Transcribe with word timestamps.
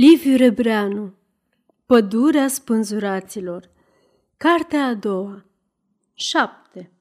Liviu 0.00 0.36
Rebreanu 0.36 1.14
Pădurea 1.86 2.48
spânzuraților 2.48 3.70
Cartea 4.36 4.86
a 4.86 4.94
doua 4.94 5.44
7 6.14 6.92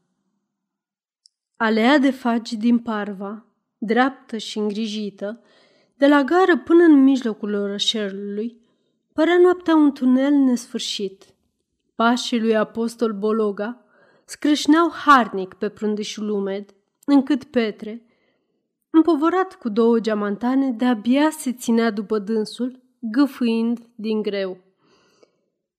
Alea 1.57 1.97
de 1.97 2.11
fagi 2.11 2.57
din 2.57 2.79
Parva, 2.79 3.45
dreaptă 3.77 4.37
și 4.37 4.57
îngrijită, 4.57 5.41
de 5.95 6.07
la 6.07 6.23
gară 6.23 6.57
până 6.57 6.83
în 6.83 7.03
mijlocul 7.03 7.53
orășelului, 7.53 8.61
părea 9.13 9.37
noaptea 9.37 9.75
un 9.75 9.91
tunel 9.91 10.33
nesfârșit. 10.33 11.23
Pașii 11.95 12.39
lui 12.39 12.55
Apostol 12.55 13.13
Bologa 13.13 13.85
scrâșneau 14.25 14.91
harnic 14.91 15.53
pe 15.53 15.69
prundișul 15.69 16.29
umed, 16.29 16.75
încât 17.05 17.43
Petre, 17.43 18.05
împovorat 18.89 19.55
cu 19.55 19.69
două 19.69 19.99
geamantane, 19.99 20.71
de-abia 20.71 21.29
se 21.29 21.53
ținea 21.53 21.91
după 21.91 22.19
dânsul, 22.19 22.85
gâfâind 22.99 23.79
din 23.95 24.21
greu. 24.21 24.57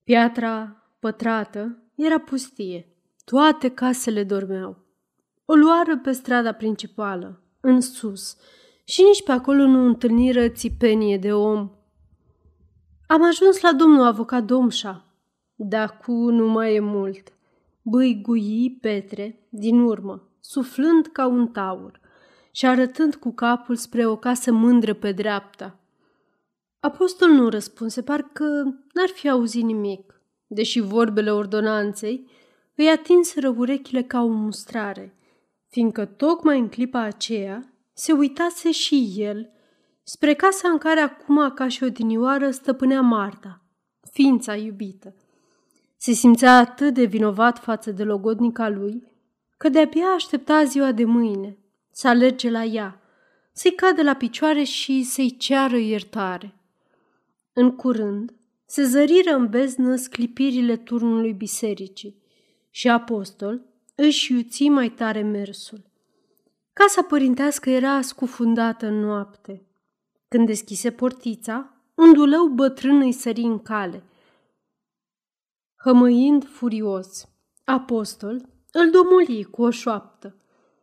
Piatra 0.05 0.83
pătrată 0.99 1.83
era 1.95 2.19
pustie. 2.19 2.93
Toate 3.25 3.69
casele 3.69 4.25
dormeau. 4.25 4.77
O 5.45 5.55
luară 5.55 5.99
pe 5.99 6.13
strada 6.13 6.53
principală, 6.53 7.43
în 7.61 7.81
sus, 7.81 8.37
și 8.85 9.03
nici 9.03 9.23
pe 9.23 9.33
acolo 9.33 9.67
nu 9.67 9.87
întâlniră 9.87 10.49
țipenie 10.49 11.19
de 11.19 11.33
om. 11.33 11.71
Am 13.07 13.23
ajuns 13.25 13.61
la 13.61 13.73
domnul 13.73 14.07
avocat 14.07 14.45
Domșa, 14.45 15.05
dar 15.55 15.99
cu 15.99 16.13
nu 16.13 16.49
mai 16.49 16.75
e 16.75 16.81
mult. 16.81 17.33
Băigui 17.83 18.79
Petre, 18.81 19.47
din 19.49 19.81
urmă, 19.81 20.29
suflând 20.41 21.07
ca 21.07 21.27
un 21.27 21.49
taur 21.49 22.01
și 22.51 22.67
arătând 22.67 23.15
cu 23.15 23.33
capul 23.33 23.77
spre 23.77 24.07
o 24.07 24.17
casă 24.17 24.53
mândră 24.53 24.95
pe 24.95 25.13
dreapta. 25.13 25.79
Apostol 26.81 27.29
nu 27.29 27.49
răspunse, 27.49 28.03
parcă 28.03 28.45
n-ar 28.93 29.09
fi 29.15 29.29
auzit 29.29 29.65
nimic, 29.65 30.21
deși 30.47 30.81
vorbele 30.81 31.33
ordonanței 31.33 32.31
îi 32.75 32.89
atinseră 32.89 33.49
urechile 33.49 34.03
ca 34.03 34.23
o 34.23 34.27
mustrare, 34.27 35.17
fiindcă 35.69 36.05
tocmai 36.05 36.59
în 36.59 36.69
clipa 36.69 37.01
aceea 37.01 37.73
se 37.93 38.13
uitase 38.13 38.71
și 38.71 39.13
el 39.17 39.51
spre 40.03 40.35
casa 40.35 40.69
în 40.69 40.79
care 40.79 41.01
acum, 41.01 41.53
ca 41.55 41.69
și 41.69 41.85
odinioară, 41.85 42.51
stăpânea 42.51 43.01
Marta, 43.01 43.63
ființa 44.13 44.55
iubită. 44.55 45.15
Se 45.97 46.13
simțea 46.13 46.57
atât 46.57 46.95
de 46.95 47.05
vinovat 47.05 47.59
față 47.59 47.91
de 47.91 48.05
logodnica 48.05 48.69
lui, 48.69 49.03
că 49.57 49.69
de-abia 49.69 50.07
aștepta 50.07 50.65
ziua 50.65 50.93
de 50.93 51.05
mâine, 51.05 51.59
să 51.91 52.09
alerge 52.09 52.51
la 52.51 52.65
ea, 52.65 53.01
să-i 53.53 53.75
cadă 53.75 54.03
la 54.03 54.15
picioare 54.15 54.63
și 54.63 55.03
să-i 55.03 55.37
ceară 55.37 55.77
iertare. 55.77 56.58
În 57.61 57.77
curând, 57.77 58.35
se 58.67 58.85
zăriră 58.85 59.35
în 59.35 59.49
beznă 59.49 59.97
sclipirile 59.97 60.77
turnului 60.77 61.33
bisericii 61.33 62.23
și 62.71 62.89
apostol 62.89 63.63
își 63.95 64.33
iuți 64.33 64.69
mai 64.69 64.91
tare 64.91 65.23
mersul. 65.23 65.91
Casa 66.73 67.03
părintească 67.03 67.71
era 67.71 68.01
scufundată 68.01 68.87
în 68.87 68.99
noapte. 68.99 69.67
Când 70.29 70.47
deschise 70.47 70.91
portița, 70.91 71.75
un 71.95 72.13
dulău 72.13 72.47
bătrân 72.47 73.01
îi 73.01 73.13
sări 73.13 73.41
în 73.41 73.59
cale. 73.59 74.03
Hămăind 75.77 76.47
furios, 76.47 77.29
apostol 77.65 78.49
îl 78.73 78.91
domoli 78.91 79.45
cu 79.45 79.63
o 79.63 79.71
șoaptă 79.71 80.37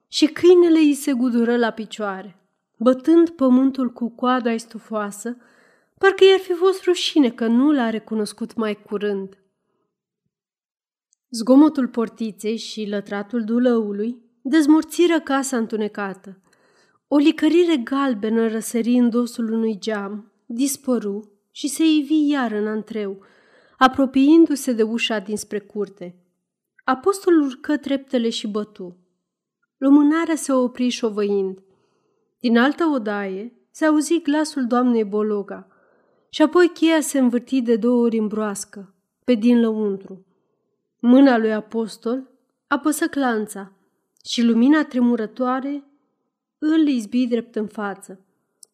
și 0.08 0.26
câinele 0.26 0.80
îi 0.80 0.94
se 0.94 1.14
gudură 1.14 1.58
la 1.58 1.72
picioare. 1.72 2.40
Bătând 2.78 3.30
pământul 3.30 3.90
cu 3.92 4.10
coada 4.10 4.58
stufoasă, 4.58 5.38
Parcă 6.00 6.24
i-ar 6.24 6.40
fi 6.40 6.54
fost 6.54 6.84
rușine 6.84 7.32
că 7.32 7.48
nu 7.48 7.72
l-a 7.72 7.90
recunoscut 7.90 8.56
mai 8.56 8.76
curând. 8.76 9.38
Zgomotul 11.30 11.88
portiței 11.88 12.58
și 12.58 12.88
lătratul 12.90 13.44
dulăului 13.44 14.24
dezmorțiră 14.42 15.20
casa 15.20 15.58
întunecată. 15.58 16.42
O 17.08 17.18
licărire 17.18 17.78
galbenă 17.78 18.48
răsări 18.48 18.94
în 18.94 19.10
dosul 19.10 19.52
unui 19.52 19.80
geam, 19.80 20.32
dispăru 20.46 21.32
și 21.52 21.68
se 21.68 21.84
ivi 21.84 22.30
iar 22.30 22.52
în 22.52 22.68
antreu, 22.68 23.24
apropiindu-se 23.78 24.74
de 24.74 24.84
ușa 24.84 25.20
dinspre 25.20 25.60
curte. 25.60 26.16
Apostolul 26.84 27.46
urcă 27.46 27.78
treptele 27.78 28.30
și 28.30 28.48
bătu. 28.48 28.98
Lumânarea 29.78 30.36
se 30.36 30.54
opri 30.54 30.90
șovăind. 30.90 31.64
Din 32.40 32.58
altă 32.58 32.86
odaie 32.86 33.54
se 33.72 33.86
auzi 33.86 34.22
glasul 34.22 34.68
doamnei 34.68 35.04
Bologa– 35.04 35.68
și 36.36 36.42
apoi 36.42 36.68
cheia 36.68 37.02
se 37.02 37.20
învârti 37.20 37.62
de 37.62 37.76
două 37.76 38.04
ori 38.04 38.18
în 38.18 38.28
broască, 38.28 38.94
pe 39.24 39.34
din 39.34 39.60
lăuntru. 39.60 40.26
Mâna 41.00 41.38
lui 41.38 41.54
apostol 41.54 42.30
apăsă 42.68 43.08
clanța 43.08 43.72
și 44.26 44.42
lumina 44.42 44.84
tremurătoare 44.84 45.84
îl 46.58 46.88
izbi 46.88 47.28
drept 47.28 47.56
în 47.56 47.68
față. 47.68 48.26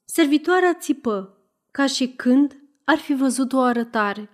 Servitoarea 0.05 0.73
țipă, 0.73 1.37
ca 1.71 1.85
și 1.85 2.07
când 2.07 2.57
ar 2.83 2.97
fi 2.97 3.13
văzut 3.13 3.53
o 3.53 3.59
arătare. 3.59 4.29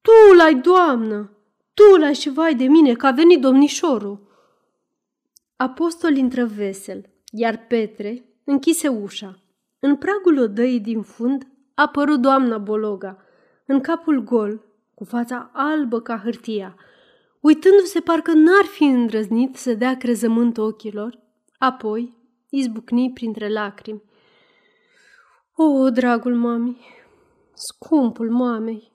Tu 0.00 0.34
l-ai, 0.36 0.54
doamnă! 0.54 1.30
Tu 1.74 1.96
l-ai 1.98 2.14
și 2.14 2.30
vai 2.30 2.54
de 2.54 2.64
mine 2.64 2.94
că 2.94 3.06
a 3.06 3.10
venit 3.10 3.40
domnișorul! 3.40 4.28
Apostol 5.56 6.16
intră 6.16 6.44
vesel, 6.44 7.10
iar 7.32 7.66
Petre 7.66 8.24
închise 8.44 8.88
ușa. 8.88 9.42
În 9.78 9.96
pragul 9.96 10.38
odăii 10.38 10.80
din 10.80 11.02
fund 11.02 11.46
a 11.76 11.82
apărut 11.82 12.20
doamna 12.20 12.58
Bologa, 12.58 13.18
în 13.66 13.80
capul 13.80 14.22
gol, 14.22 14.64
cu 14.94 15.04
fața 15.04 15.50
albă 15.52 16.00
ca 16.00 16.18
hârtia, 16.18 16.76
uitându-se 17.40 18.00
parcă 18.00 18.32
n-ar 18.32 18.64
fi 18.64 18.84
îndrăznit 18.84 19.56
să 19.56 19.74
dea 19.74 19.96
crezământ 19.96 20.58
ochilor, 20.58 21.18
apoi 21.58 22.14
izbucni 22.50 23.12
printre 23.12 23.48
lacrimi. 23.48 24.02
O, 25.54 25.90
dragul 25.90 26.34
mami, 26.34 26.80
scumpul 27.52 28.30
mamei! 28.30 28.92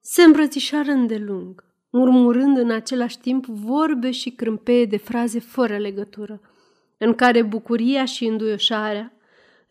Se 0.00 0.22
îmbrățișară 0.22 0.90
îndelung, 0.90 1.64
murmurând 1.90 2.56
în 2.56 2.70
același 2.70 3.18
timp 3.18 3.46
vorbe 3.46 4.10
și 4.10 4.30
crâmpeie 4.30 4.84
de 4.84 4.96
fraze 4.96 5.40
fără 5.40 5.76
legătură, 5.78 6.40
în 6.98 7.14
care 7.14 7.42
bucuria 7.42 8.04
și 8.04 8.26
înduioșarea 8.26 9.12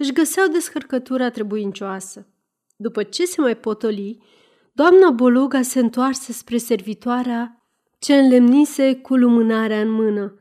își 0.01 0.13
găseau 0.13 0.47
descărcătura 0.47 1.29
trebuincioasă. 1.29 2.27
După 2.75 3.03
ce 3.03 3.25
se 3.25 3.41
mai 3.41 3.57
potoli, 3.57 4.23
doamna 4.71 5.09
Bologa 5.09 5.61
se 5.61 5.79
întoarse 5.79 6.31
spre 6.31 6.57
servitoarea 6.57 7.65
ce 7.99 8.15
înlemnise 8.15 8.95
cu 8.95 9.15
lumânarea 9.15 9.81
în 9.81 9.89
mână. 9.89 10.35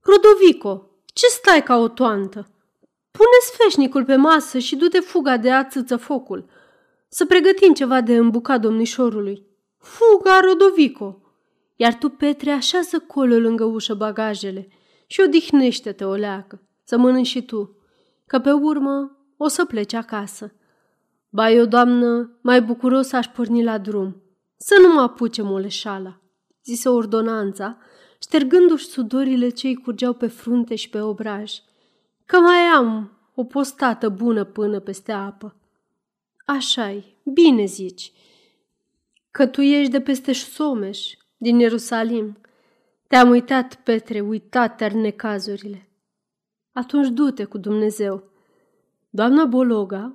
Rodovico, 0.00 0.90
ce 1.04 1.26
stai 1.26 1.62
ca 1.62 1.76
o 1.76 1.88
toantă? 1.88 2.50
Pune 3.10 3.38
sfeșnicul 3.52 4.04
pe 4.04 4.16
masă 4.16 4.58
și 4.58 4.76
du-te 4.76 4.98
fuga 4.98 5.36
de 5.36 5.50
ațâță 5.50 5.96
focul. 5.96 6.50
Să 7.08 7.26
pregătim 7.26 7.72
ceva 7.72 8.00
de 8.00 8.16
îmbucat 8.16 8.60
domnișorului. 8.60 9.46
Fuga, 9.78 10.40
Rodovico! 10.40 11.20
Iar 11.76 11.94
tu, 11.94 12.08
Petre, 12.08 12.50
așează 12.50 12.98
colul 12.98 13.42
lângă 13.42 13.64
ușă 13.64 13.94
bagajele 13.94 14.68
și 15.06 15.20
odihnește-te 15.20 16.04
o 16.04 16.14
leacă, 16.14 16.62
să 16.84 16.96
mănânci 16.96 17.26
și 17.26 17.42
tu 17.42 17.75
că 18.26 18.38
pe 18.38 18.52
urmă 18.52 19.16
o 19.36 19.48
să 19.48 19.64
plece 19.64 19.96
acasă. 19.96 20.52
Ba 21.28 21.50
eu, 21.50 21.64
doamnă, 21.64 22.38
mai 22.40 22.62
bucuros 22.62 23.12
aș 23.12 23.26
porni 23.26 23.62
la 23.62 23.78
drum, 23.78 24.22
să 24.56 24.74
nu 24.82 24.92
mă 24.92 25.00
apuce 25.00 25.42
moleșala, 25.42 26.20
zise 26.64 26.88
ordonanța, 26.88 27.78
ștergându-și 28.20 28.86
sudorile 28.86 29.48
ce 29.48 29.66
îi 29.66 29.76
curgeau 29.76 30.12
pe 30.12 30.26
frunte 30.26 30.74
și 30.74 30.88
pe 30.88 31.00
obraj, 31.00 31.52
că 32.24 32.40
mai 32.40 32.58
am 32.58 33.10
o 33.34 33.44
postată 33.44 34.08
bună 34.08 34.44
până 34.44 34.80
peste 34.80 35.12
apă. 35.12 35.56
Așa-i, 36.44 37.16
bine 37.22 37.64
zici, 37.64 38.12
că 39.30 39.46
tu 39.46 39.60
ești 39.60 39.90
de 39.90 40.00
peste 40.00 40.32
Someș, 40.32 41.14
din 41.36 41.58
Ierusalim. 41.58 42.38
Te-am 43.06 43.28
uitat, 43.28 43.74
Petre, 43.74 44.20
uitat 44.20 44.92
necazurile. 44.92 45.88
Atunci 46.76 47.08
du-te 47.08 47.44
cu 47.44 47.58
Dumnezeu. 47.58 48.22
Doamna 49.10 49.44
Bologa 49.44 50.14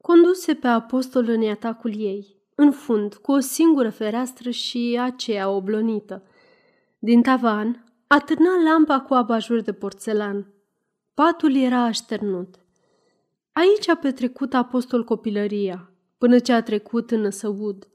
conduse 0.00 0.54
pe 0.54 0.66
apostol 0.66 1.28
în 1.28 1.48
atacul 1.48 2.00
ei, 2.00 2.36
în 2.54 2.70
fund, 2.70 3.14
cu 3.14 3.32
o 3.32 3.38
singură 3.38 3.90
fereastră 3.90 4.50
și 4.50 4.98
aceea 5.00 5.50
oblonită. 5.50 6.22
Din 6.98 7.22
tavan 7.22 7.84
atârna 8.06 8.62
lampa 8.64 9.00
cu 9.00 9.14
abajur 9.14 9.60
de 9.60 9.72
porțelan. 9.72 10.46
Patul 11.14 11.56
era 11.56 11.78
așternut. 11.78 12.54
Aici 13.52 13.88
a 13.88 13.96
petrecut 13.96 14.54
apostol 14.54 15.04
copilăria, 15.04 15.90
până 16.18 16.38
ce 16.38 16.52
a 16.52 16.62
trecut 16.62 17.10
în 17.10 17.30
Săud. 17.30 17.88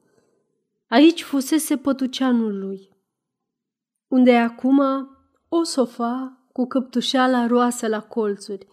Aici 0.88 1.24
fusese 1.24 1.78
pătuceanul 1.78 2.60
lui, 2.60 2.90
unde 4.08 4.32
e 4.32 4.40
acum 4.40 4.80
o 5.50 5.64
sofa 5.64 6.43
cu 6.54 6.66
căptușeala 6.66 7.48
roasă 7.48 7.88
la 7.88 8.02
colțuri. 8.02 8.68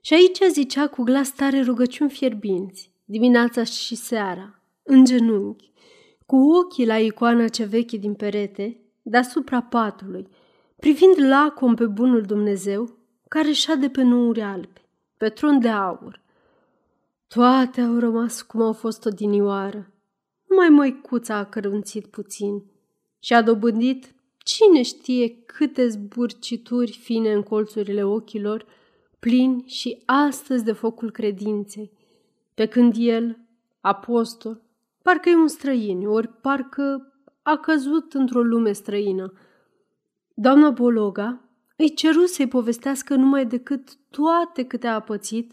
Și 0.00 0.14
aici 0.14 0.38
zicea 0.50 0.88
cu 0.88 1.02
glas 1.02 1.32
tare 1.32 1.60
rugăciuni 1.60 2.10
fierbinți, 2.10 2.90
dimineața 3.04 3.64
și 3.64 3.94
seara, 3.94 4.60
în 4.82 5.04
genunchi, 5.04 5.70
cu 6.26 6.36
ochii 6.36 6.86
la 6.86 6.98
icoana 6.98 7.48
ce 7.48 7.64
veche 7.64 7.96
din 7.96 8.14
perete, 8.14 8.80
deasupra 9.02 9.62
patului, 9.62 10.28
privind 10.76 11.14
lacom 11.18 11.74
pe 11.74 11.86
bunul 11.86 12.22
Dumnezeu, 12.22 12.98
care 13.28 13.52
șade 13.52 13.88
pe 13.88 14.02
nouri 14.02 14.42
albe, 14.42 14.88
pe 15.16 15.28
tron 15.28 15.60
de 15.60 15.68
aur. 15.68 16.22
Toate 17.28 17.80
au 17.80 17.98
rămas 17.98 18.42
cum 18.42 18.62
au 18.62 18.72
fost 18.72 19.04
odinioară. 19.04 19.92
Numai 20.48 20.68
măicuța 20.68 21.36
a 21.36 21.44
cărunțit 21.44 22.06
puțin 22.06 22.64
și 23.18 23.34
a 23.34 23.42
dobândit 23.42 24.14
cine 24.44 24.82
știe 24.82 25.42
câte 25.46 25.88
zburcituri 25.88 26.92
fine 26.92 27.32
în 27.32 27.42
colțurile 27.42 28.04
ochilor, 28.04 28.66
plini 29.18 29.64
și 29.66 30.02
astăzi 30.04 30.64
de 30.64 30.72
focul 30.72 31.10
credinței, 31.10 31.90
pe 32.54 32.66
când 32.66 32.94
el, 32.98 33.38
apostol, 33.80 34.62
parcă 35.02 35.28
e 35.28 35.36
un 35.36 35.48
străin, 35.48 36.06
ori 36.06 36.28
parcă 36.28 37.12
a 37.42 37.56
căzut 37.56 38.12
într-o 38.12 38.42
lume 38.42 38.72
străină. 38.72 39.32
Doamna 40.34 40.70
Bologa 40.70 41.40
îi 41.76 41.94
ceru 41.94 42.24
să-i 42.24 42.48
povestească 42.48 43.14
numai 43.14 43.46
decât 43.46 43.96
toate 44.10 44.64
câte 44.64 44.86
a 44.86 45.00
pățit 45.00 45.52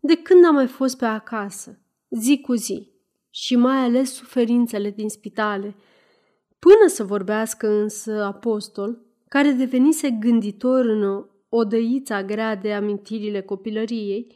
de 0.00 0.14
când 0.14 0.44
a 0.44 0.50
mai 0.50 0.66
fost 0.66 0.98
pe 0.98 1.04
acasă, 1.04 1.78
zi 2.10 2.40
cu 2.40 2.54
zi, 2.54 2.90
și 3.30 3.56
mai 3.56 3.76
ales 3.76 4.12
suferințele 4.12 4.90
din 4.90 5.08
spitale. 5.08 5.74
Până 6.68 6.86
să 6.86 7.04
vorbească 7.04 7.68
însă 7.68 8.24
apostol, 8.24 8.98
care 9.28 9.50
devenise 9.50 10.10
gânditor 10.10 10.84
în 10.84 11.24
odăița 11.48 12.22
grea 12.22 12.56
de 12.56 12.72
amintirile 12.72 13.40
copilăriei, 13.40 14.34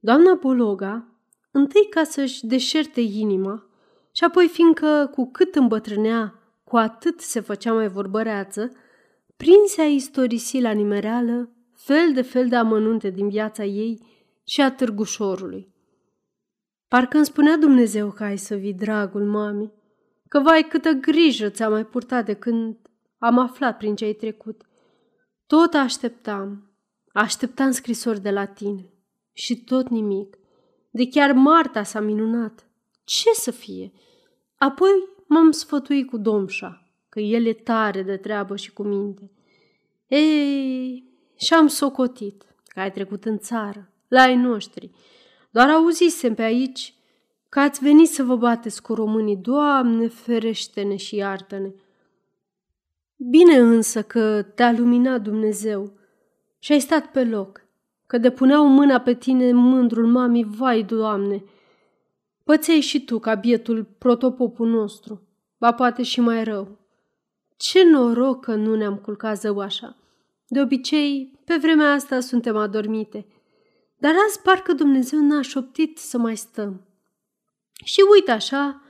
doamna 0.00 0.34
Bologa, 0.34 1.08
întâi 1.50 1.86
ca 1.90 2.04
să-și 2.04 2.46
deșerte 2.46 3.00
inima 3.00 3.66
și 4.12 4.24
apoi 4.24 4.48
fiindcă 4.48 5.10
cu 5.14 5.30
cât 5.30 5.54
îmbătrânea, 5.54 6.34
cu 6.64 6.76
atât 6.76 7.20
se 7.20 7.40
făcea 7.40 7.72
mai 7.72 7.88
vorbăreață, 7.88 8.72
prinse 9.36 9.80
a 9.80 9.86
istorisi 9.86 10.60
la 10.60 10.70
nimereală 10.70 11.50
fel 11.74 12.12
de 12.14 12.22
fel 12.22 12.48
de 12.48 12.56
amănunte 12.56 13.10
din 13.10 13.28
viața 13.28 13.64
ei 13.64 14.02
și 14.44 14.60
a 14.60 14.70
târgușorului. 14.70 15.72
Parcă 16.88 17.16
îmi 17.16 17.26
spunea 17.26 17.56
Dumnezeu 17.56 18.10
că 18.10 18.24
ai 18.24 18.38
să 18.38 18.54
vii, 18.54 18.74
dragul 18.74 19.24
mami, 19.24 19.72
că 20.28 20.40
vai 20.40 20.66
câtă 20.68 20.90
grijă 20.90 21.48
ți-a 21.48 21.68
mai 21.68 21.84
purtat 21.84 22.24
de 22.24 22.34
când 22.34 22.76
am 23.18 23.38
aflat 23.38 23.76
prin 23.76 23.96
ce 23.96 24.04
ai 24.04 24.12
trecut. 24.12 24.62
Tot 25.46 25.74
așteptam, 25.74 26.70
așteptam 27.12 27.70
scrisori 27.70 28.20
de 28.20 28.30
la 28.30 28.44
tine 28.44 28.92
și 29.32 29.64
tot 29.64 29.88
nimic. 29.88 30.38
De 30.90 31.08
chiar 31.08 31.32
Marta 31.32 31.82
s-a 31.82 32.00
minunat. 32.00 32.66
Ce 33.04 33.30
să 33.32 33.50
fie? 33.50 33.92
Apoi 34.56 34.90
m-am 35.26 35.50
sfătuit 35.50 36.08
cu 36.08 36.16
domșa, 36.16 36.88
că 37.08 37.20
el 37.20 37.46
e 37.46 37.52
tare 37.52 38.02
de 38.02 38.16
treabă 38.16 38.56
și 38.56 38.72
cu 38.72 38.82
minte. 38.82 39.30
Ei, 40.06 41.04
și-am 41.36 41.66
socotit 41.66 42.54
că 42.64 42.80
ai 42.80 42.92
trecut 42.92 43.24
în 43.24 43.38
țară, 43.38 43.92
la 44.08 44.22
ai 44.22 44.36
noștri. 44.36 44.90
Doar 45.50 45.70
auzisem 45.70 46.34
pe 46.34 46.42
aici 46.42 46.97
că 47.48 47.60
ați 47.60 47.82
venit 47.82 48.08
să 48.08 48.22
vă 48.22 48.36
bateți 48.36 48.82
cu 48.82 48.94
românii. 48.94 49.36
Doamne, 49.36 50.08
ferește-ne 50.08 50.96
și 50.96 51.16
iartă-ne! 51.16 51.72
Bine 53.16 53.56
însă 53.56 54.02
că 54.02 54.42
te-a 54.42 54.72
luminat 54.72 55.22
Dumnezeu 55.22 55.92
și 56.58 56.72
ai 56.72 56.80
stat 56.80 57.06
pe 57.06 57.24
loc, 57.24 57.60
că 58.06 58.18
depuneau 58.18 58.66
mâna 58.66 58.98
pe 58.98 59.14
tine 59.14 59.52
mândrul 59.52 60.06
mami, 60.06 60.44
vai, 60.44 60.82
Doamne! 60.82 61.44
Păței 62.44 62.80
și 62.80 63.04
tu 63.04 63.18
ca 63.18 63.34
bietul 63.34 63.84
protopopul 63.98 64.68
nostru, 64.68 65.22
ba 65.58 65.72
poate 65.72 66.02
și 66.02 66.20
mai 66.20 66.44
rău. 66.44 66.78
Ce 67.56 67.84
noroc 67.84 68.44
că 68.44 68.54
nu 68.54 68.74
ne-am 68.74 68.96
culcat 68.96 69.38
zău 69.38 69.58
așa! 69.58 69.96
De 70.46 70.60
obicei, 70.60 71.40
pe 71.44 71.56
vremea 71.60 71.92
asta 71.92 72.20
suntem 72.20 72.56
adormite, 72.56 73.26
dar 73.98 74.12
azi 74.28 74.42
parcă 74.42 74.72
Dumnezeu 74.72 75.20
n-a 75.20 75.42
șoptit 75.42 75.98
să 75.98 76.18
mai 76.18 76.36
stăm. 76.36 76.87
Și 77.84 78.04
uite 78.12 78.30
așa, 78.30 78.82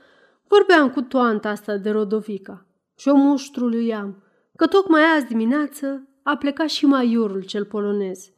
vorbeam 0.47 0.89
cu 0.89 1.01
toanta 1.01 1.49
asta 1.49 1.77
de 1.77 1.89
Rodovica 1.89 2.65
și 2.97 3.07
o 3.07 3.15
muștrului 3.15 3.93
am, 3.93 4.23
că 4.55 4.67
tocmai 4.67 5.01
azi 5.03 5.25
dimineață 5.25 6.07
a 6.23 6.37
plecat 6.37 6.69
și 6.69 6.85
maiorul 6.85 7.43
cel 7.43 7.65
polonez. 7.65 8.31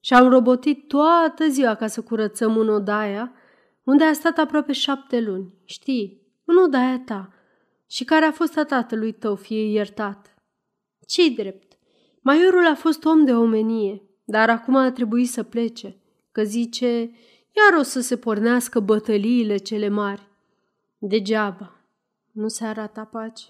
Și 0.00 0.14
am 0.14 0.28
robotit 0.28 0.88
toată 0.88 1.48
ziua 1.48 1.74
ca 1.74 1.86
să 1.86 2.02
curățăm 2.02 2.56
în 2.56 2.68
odaia, 2.68 3.32
unde 3.82 4.04
a 4.04 4.12
stat 4.12 4.38
aproape 4.38 4.72
șapte 4.72 5.20
luni, 5.20 5.54
știi, 5.64 6.22
în 6.44 6.56
odaia 6.56 7.02
ta, 7.04 7.32
și 7.86 8.04
care 8.04 8.24
a 8.24 8.32
fost 8.32 8.56
a 8.58 8.64
tatălui 8.64 9.12
tău, 9.12 9.34
fie 9.34 9.70
iertat. 9.70 10.34
Ce-i 11.06 11.30
drept? 11.30 11.72
Maiorul 12.20 12.66
a 12.66 12.74
fost 12.74 13.04
om 13.04 13.24
de 13.24 13.34
omenie, 13.34 14.02
dar 14.24 14.50
acum 14.50 14.76
a 14.76 14.92
trebuit 14.92 15.28
să 15.28 15.42
plece, 15.42 15.96
că 16.32 16.42
zice, 16.42 17.10
iar 17.56 17.78
o 17.78 17.82
să 17.82 18.00
se 18.00 18.16
pornească 18.16 18.80
bătăliile 18.80 19.56
cele 19.56 19.88
mari. 19.88 20.28
Degeaba, 20.98 21.72
nu 22.32 22.48
se 22.48 22.64
arată 22.64 23.08
pace. 23.12 23.44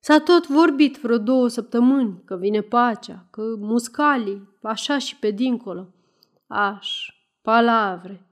S-a 0.00 0.18
tot 0.18 0.46
vorbit 0.46 0.96
vreo 0.96 1.18
două 1.18 1.48
săptămâni 1.48 2.22
că 2.24 2.36
vine 2.36 2.60
pacea, 2.60 3.26
că 3.30 3.42
muscalii, 3.58 4.48
așa 4.62 4.98
și 4.98 5.16
pe 5.16 5.30
dincolo. 5.30 5.94
Aș, 6.46 7.14
palavre. 7.42 8.26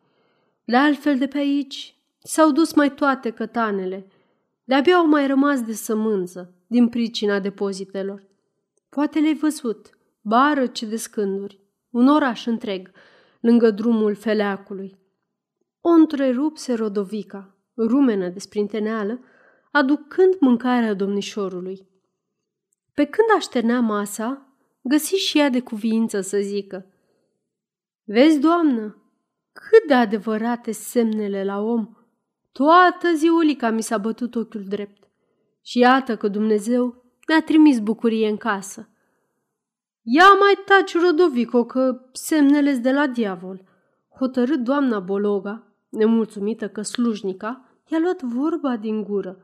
De 0.64 0.76
altfel 0.76 1.18
de 1.18 1.26
pe 1.26 1.38
aici 1.38 1.96
s-au 2.18 2.50
dus 2.50 2.74
mai 2.74 2.94
toate 2.94 3.30
cătanele. 3.30 4.06
De-abia 4.64 4.96
au 4.96 5.06
mai 5.06 5.26
rămas 5.26 5.62
de 5.62 5.72
sămânță 5.72 6.54
din 6.66 6.88
pricina 6.88 7.40
depozitelor. 7.40 8.22
Poate 8.88 9.18
le-ai 9.18 9.34
văzut, 9.34 9.90
bară 10.20 10.66
ce 10.66 10.86
de 10.86 10.96
scânduri, 10.96 11.60
un 11.90 12.08
oraș 12.08 12.46
întreg, 12.46 12.90
lângă 13.40 13.70
drumul 13.70 14.14
feleacului. 14.14 14.98
O 15.80 15.88
întrerupse 15.88 16.74
Rodovica, 16.74 17.54
rumenă 17.76 18.28
de 18.28 18.38
sprinteneală, 18.38 19.20
aducând 19.70 20.34
mâncarea 20.40 20.94
domnișorului. 20.94 21.86
Pe 22.94 23.04
când 23.04 23.28
așternea 23.36 23.80
masa, 23.80 24.46
găsi 24.82 25.14
și 25.14 25.38
ea 25.38 25.48
de 25.48 25.60
cuvință 25.60 26.20
să 26.20 26.38
zică 26.38 26.86
Vezi, 28.04 28.38
doamnă, 28.38 28.96
cât 29.52 29.86
de 29.86 29.94
adevărate 29.94 30.72
semnele 30.72 31.44
la 31.44 31.60
om! 31.60 31.88
Toată 32.52 33.14
ziulica 33.14 33.70
mi 33.70 33.82
s-a 33.82 33.98
bătut 33.98 34.34
ochiul 34.34 34.64
drept. 34.64 35.08
Și 35.62 35.78
iată 35.78 36.16
că 36.16 36.28
Dumnezeu 36.28 37.05
ne-a 37.26 37.43
trimis 37.43 37.78
bucurie 37.78 38.28
în 38.28 38.36
casă. 38.36 38.88
Ia 40.08 40.32
mai 40.39 40.63
taci, 40.65 40.98
Rodovico, 40.98 41.65
că 41.65 42.01
semnele 42.13 42.72
de 42.72 42.93
la 42.93 43.06
diavol. 43.06 43.65
Hotărât 44.19 44.58
doamna 44.58 44.98
Bologa, 44.98 45.67
nemulțumită 45.89 46.69
că 46.69 46.82
slujnica, 46.82 47.81
i-a 47.86 47.98
luat 47.98 48.22
vorba 48.22 48.77
din 48.77 49.03
gură. 49.03 49.39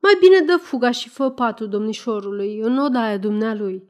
Mai 0.00 0.16
bine 0.20 0.40
dă 0.40 0.56
fuga 0.56 0.90
și 0.90 1.08
fă 1.08 1.30
patul 1.30 1.68
domnișorului 1.68 2.58
în 2.58 2.78
odaia 2.78 3.18
dumnealui. 3.18 3.88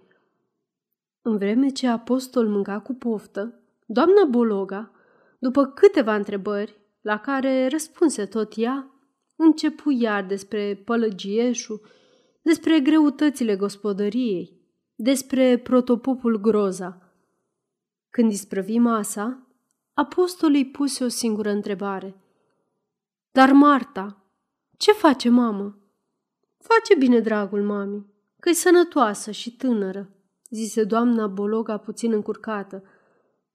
În 1.22 1.36
vreme 1.36 1.68
ce 1.68 1.88
apostol 1.88 2.48
mânca 2.48 2.80
cu 2.80 2.94
poftă, 2.94 3.60
doamna 3.86 4.24
Bologa, 4.24 4.90
după 5.38 5.66
câteva 5.66 6.14
întrebări, 6.14 6.80
la 7.00 7.18
care 7.18 7.68
răspunse 7.68 8.26
tot 8.26 8.52
ea, 8.56 8.90
începu 9.36 9.90
iar 9.90 10.24
despre 10.24 10.82
pălăgieșul, 10.84 11.80
despre 12.42 12.80
greutățile 12.80 13.56
gospodăriei, 13.56 14.59
despre 15.02 15.58
protopopul 15.58 16.40
Groza. 16.40 17.12
Când 18.10 18.32
isprăvi 18.32 18.78
masa, 18.78 19.46
apostolii 19.94 20.66
puse 20.66 21.04
o 21.04 21.08
singură 21.08 21.50
întrebare. 21.50 22.16
Dar 23.30 23.52
Marta, 23.52 24.24
ce 24.76 24.92
face 24.92 25.28
mamă? 25.28 25.78
Face 26.58 26.94
bine, 26.94 27.20
dragul 27.20 27.62
mami, 27.62 28.06
că-i 28.40 28.54
sănătoasă 28.54 29.30
și 29.30 29.56
tânără, 29.56 30.10
zise 30.50 30.84
doamna 30.84 31.26
Bologa 31.26 31.76
puțin 31.76 32.12
încurcată, 32.12 32.84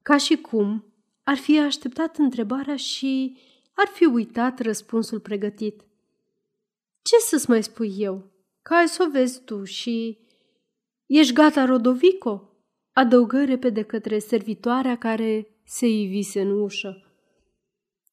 ca 0.02 0.16
și 0.16 0.36
cum 0.36 0.84
ar 1.22 1.36
fi 1.36 1.58
așteptat 1.58 2.16
întrebarea 2.16 2.76
și 2.76 3.38
ar 3.72 3.86
fi 3.86 4.04
uitat 4.04 4.60
răspunsul 4.60 5.20
pregătit. 5.20 5.80
Ce 7.02 7.16
să-ți 7.18 7.50
mai 7.50 7.62
spui 7.62 7.94
eu? 7.98 8.30
Că 8.62 8.74
ai 8.74 8.88
să 8.88 9.04
o 9.06 9.10
vezi 9.10 9.40
tu 9.44 9.64
și... 9.64 10.24
Ești 11.06 11.32
gata, 11.32 11.64
Rodovico? 11.64 12.50
Adăugă 12.92 13.44
repede 13.44 13.82
către 13.82 14.18
servitoarea 14.18 14.98
care 14.98 15.60
se 15.64 15.86
ivise 15.86 16.40
în 16.40 16.60
ușă. 16.60 17.02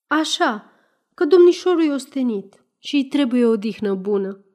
Așa, 0.08 0.72
că 1.14 1.26
domnișorul 1.26 1.84
e 1.84 1.94
ostenit 1.94 2.66
și 2.78 2.96
îi 2.96 3.06
trebuie 3.06 3.46
o 3.46 3.56
dihnă 3.56 3.94
bună. 3.94 4.46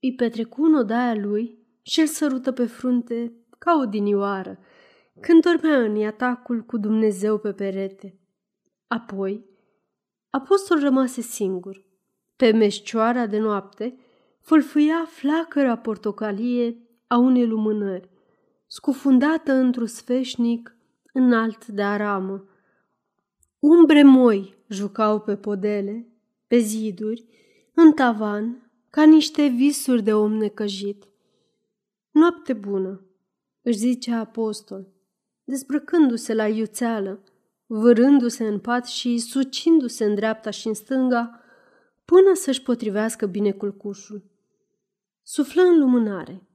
Îi 0.00 0.14
petrecu 0.14 0.64
în 0.64 0.74
odaia 0.74 1.14
lui 1.14 1.58
și 1.82 2.00
îl 2.00 2.06
sărută 2.06 2.52
pe 2.52 2.66
frunte 2.66 3.46
ca 3.58 3.78
o 3.80 3.84
dinioară, 3.84 4.58
când 5.20 5.42
dormea 5.42 5.82
în 5.82 6.04
atacul 6.04 6.60
cu 6.60 6.76
Dumnezeu 6.76 7.38
pe 7.38 7.52
perete. 7.52 8.20
Apoi 8.86 9.50
Apostol 10.30 10.80
rămase 10.80 11.20
singur. 11.20 11.84
Pe 12.36 12.50
meșcioara 12.50 13.26
de 13.26 13.38
noapte 13.38 13.96
fâlfâia 14.42 15.04
flacăra 15.08 15.76
portocalie 15.76 16.76
a 17.06 17.16
unei 17.16 17.46
lumânări, 17.46 18.08
scufundată 18.66 19.52
într-un 19.52 19.86
sfeșnic 19.86 20.76
înalt 21.12 21.66
de 21.66 21.82
aramă. 21.82 22.44
Umbre 23.58 24.02
moi 24.02 24.54
jucau 24.68 25.20
pe 25.20 25.36
podele, 25.36 26.06
pe 26.46 26.58
ziduri, 26.58 27.24
în 27.74 27.92
tavan, 27.92 28.70
ca 28.90 29.04
niște 29.04 29.46
visuri 29.46 30.02
de 30.02 30.14
om 30.14 30.32
necăjit. 30.32 31.04
Noapte 32.10 32.52
bună, 32.52 33.00
își 33.62 33.78
zicea 33.78 34.18
apostol, 34.18 34.86
dezbrăcându-se 35.44 36.34
la 36.34 36.48
iuțeală, 36.48 37.22
vârându-se 37.66 38.46
în 38.46 38.58
pat 38.58 38.86
și 38.86 39.18
sucindu-se 39.18 40.04
în 40.04 40.14
dreapta 40.14 40.50
și 40.50 40.66
în 40.68 40.74
stânga, 40.74 41.40
până 42.04 42.34
să-și 42.34 42.62
potrivească 42.62 43.26
bine 43.26 43.52
culcușul. 43.52 44.31
Suflă 45.24 45.62
în 45.62 45.78
lumânare. 45.78 46.46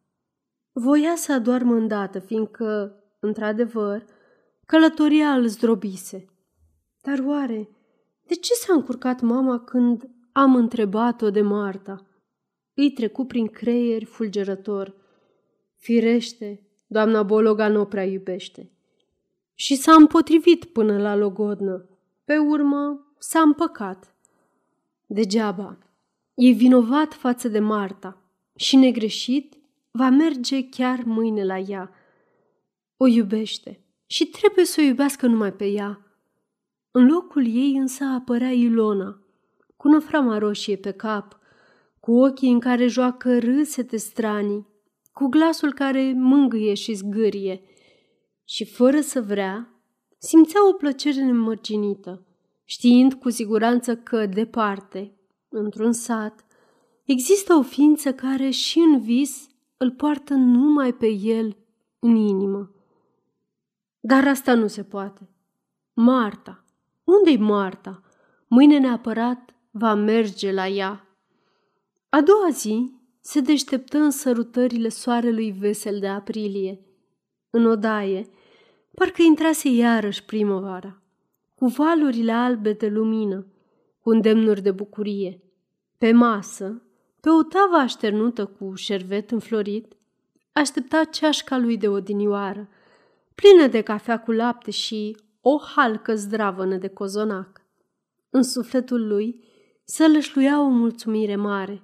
Voia 0.71 1.15
să 1.15 1.33
adoarmă 1.33 1.75
îndată, 1.75 2.19
fiindcă, 2.19 2.95
într-adevăr, 3.19 4.05
călătoria 4.65 5.33
îl 5.33 5.47
zdrobise. 5.47 6.25
Dar 7.01 7.19
oare, 7.25 7.69
de 8.23 8.35
ce 8.35 8.53
s-a 8.53 8.73
încurcat 8.73 9.21
mama 9.21 9.59
când 9.59 10.09
am 10.31 10.55
întrebat-o 10.55 11.29
de 11.29 11.41
Marta? 11.41 12.07
Îi 12.73 12.91
trecu 12.91 13.25
prin 13.25 13.47
creier 13.47 14.03
fulgerător. 14.03 14.95
Firește, 15.75 16.67
doamna 16.87 17.23
Bologa 17.23 17.67
nu 17.67 17.85
prea 17.85 18.03
iubește. 18.03 18.71
Și 19.53 19.75
s-a 19.75 19.93
împotrivit 19.93 20.65
până 20.65 20.97
la 20.97 21.15
logodnă. 21.15 21.89
Pe 22.25 22.37
urmă 22.37 23.13
s-a 23.17 23.39
împăcat. 23.39 24.15
Degeaba. 25.05 25.77
E 26.33 26.51
vinovat 26.51 27.13
față 27.13 27.47
de 27.47 27.59
Marta 27.59 28.21
și 28.57 28.75
negreșit 28.75 29.57
va 29.91 30.09
merge 30.09 30.69
chiar 30.69 31.03
mâine 31.05 31.45
la 31.45 31.57
ea. 31.57 31.91
O 32.97 33.07
iubește 33.07 33.81
și 34.05 34.25
trebuie 34.25 34.65
să 34.65 34.81
o 34.81 34.83
iubească 34.83 35.27
numai 35.27 35.53
pe 35.53 35.65
ea. 35.65 36.01
În 36.91 37.07
locul 37.07 37.45
ei 37.45 37.75
însă 37.75 38.03
apărea 38.03 38.51
Ilona, 38.51 39.21
cu 39.77 39.87
năframa 39.87 40.37
roșie 40.37 40.75
pe 40.75 40.91
cap, 40.91 41.39
cu 41.99 42.11
ochii 42.11 42.51
în 42.51 42.59
care 42.59 42.87
joacă 42.87 43.39
râsete 43.39 43.97
stranii, 43.97 44.67
cu 45.11 45.27
glasul 45.27 45.73
care 45.73 46.13
mângâie 46.15 46.73
și 46.73 46.93
zgârie. 46.93 47.61
Și 48.43 48.65
fără 48.65 49.01
să 49.01 49.21
vrea, 49.21 49.81
simțea 50.17 50.67
o 50.69 50.73
plăcere 50.73 51.23
nemărginită, 51.23 52.25
știind 52.63 53.13
cu 53.13 53.29
siguranță 53.29 53.95
că, 53.95 54.25
departe, 54.25 55.11
într-un 55.49 55.91
sat, 55.91 56.46
există 57.07 57.53
o 57.53 57.61
ființă 57.61 58.13
care 58.13 58.49
și 58.49 58.79
în 58.79 59.01
vis 59.01 59.47
îl 59.77 59.91
poartă 59.91 60.33
numai 60.33 60.93
pe 60.93 61.07
el 61.07 61.57
în 61.99 62.15
inimă. 62.15 62.71
Dar 63.99 64.27
asta 64.27 64.53
nu 64.53 64.67
se 64.67 64.83
poate. 64.83 65.29
Marta. 65.93 66.63
Unde-i 67.03 67.37
Marta? 67.37 68.01
Mâine 68.47 68.77
neapărat 68.77 69.55
va 69.71 69.93
merge 69.93 70.51
la 70.51 70.67
ea. 70.67 71.07
A 72.09 72.21
doua 72.21 72.49
zi 72.51 72.91
se 73.19 73.39
deșteptă 73.39 73.97
în 73.97 74.11
sărutările 74.11 74.89
soarelui 74.89 75.51
vesel 75.51 75.99
de 75.99 76.07
aprilie. 76.07 76.81
În 77.49 77.65
odaie, 77.65 78.29
parcă 78.93 79.21
intrase 79.21 79.69
iarăși 79.69 80.25
primăvara, 80.25 81.01
cu 81.55 81.65
valurile 81.65 82.31
albe 82.31 82.73
de 82.73 82.87
lumină, 82.87 83.47
cu 83.99 84.09
îndemnuri 84.09 84.61
de 84.61 84.71
bucurie. 84.71 85.41
Pe 85.97 86.11
masă, 86.11 86.81
pe 87.21 87.29
o 87.29 87.43
tavă 87.43 87.75
așternută 87.75 88.45
cu 88.45 88.73
șervet 88.75 89.31
înflorit, 89.31 89.93
aștepta 90.51 91.03
ceașca 91.03 91.57
lui 91.57 91.77
de 91.77 91.87
odinioară, 91.87 92.69
plină 93.35 93.67
de 93.67 93.81
cafea 93.81 94.19
cu 94.19 94.31
lapte 94.31 94.71
și 94.71 95.17
o 95.41 95.57
halcă 95.57 96.15
zdravănă 96.15 96.75
de 96.75 96.87
cozonac. 96.87 97.61
În 98.29 98.43
sufletul 98.43 99.07
lui 99.07 99.43
se 99.83 100.07
lășluia 100.07 100.61
o 100.61 100.67
mulțumire 100.67 101.35
mare. 101.35 101.83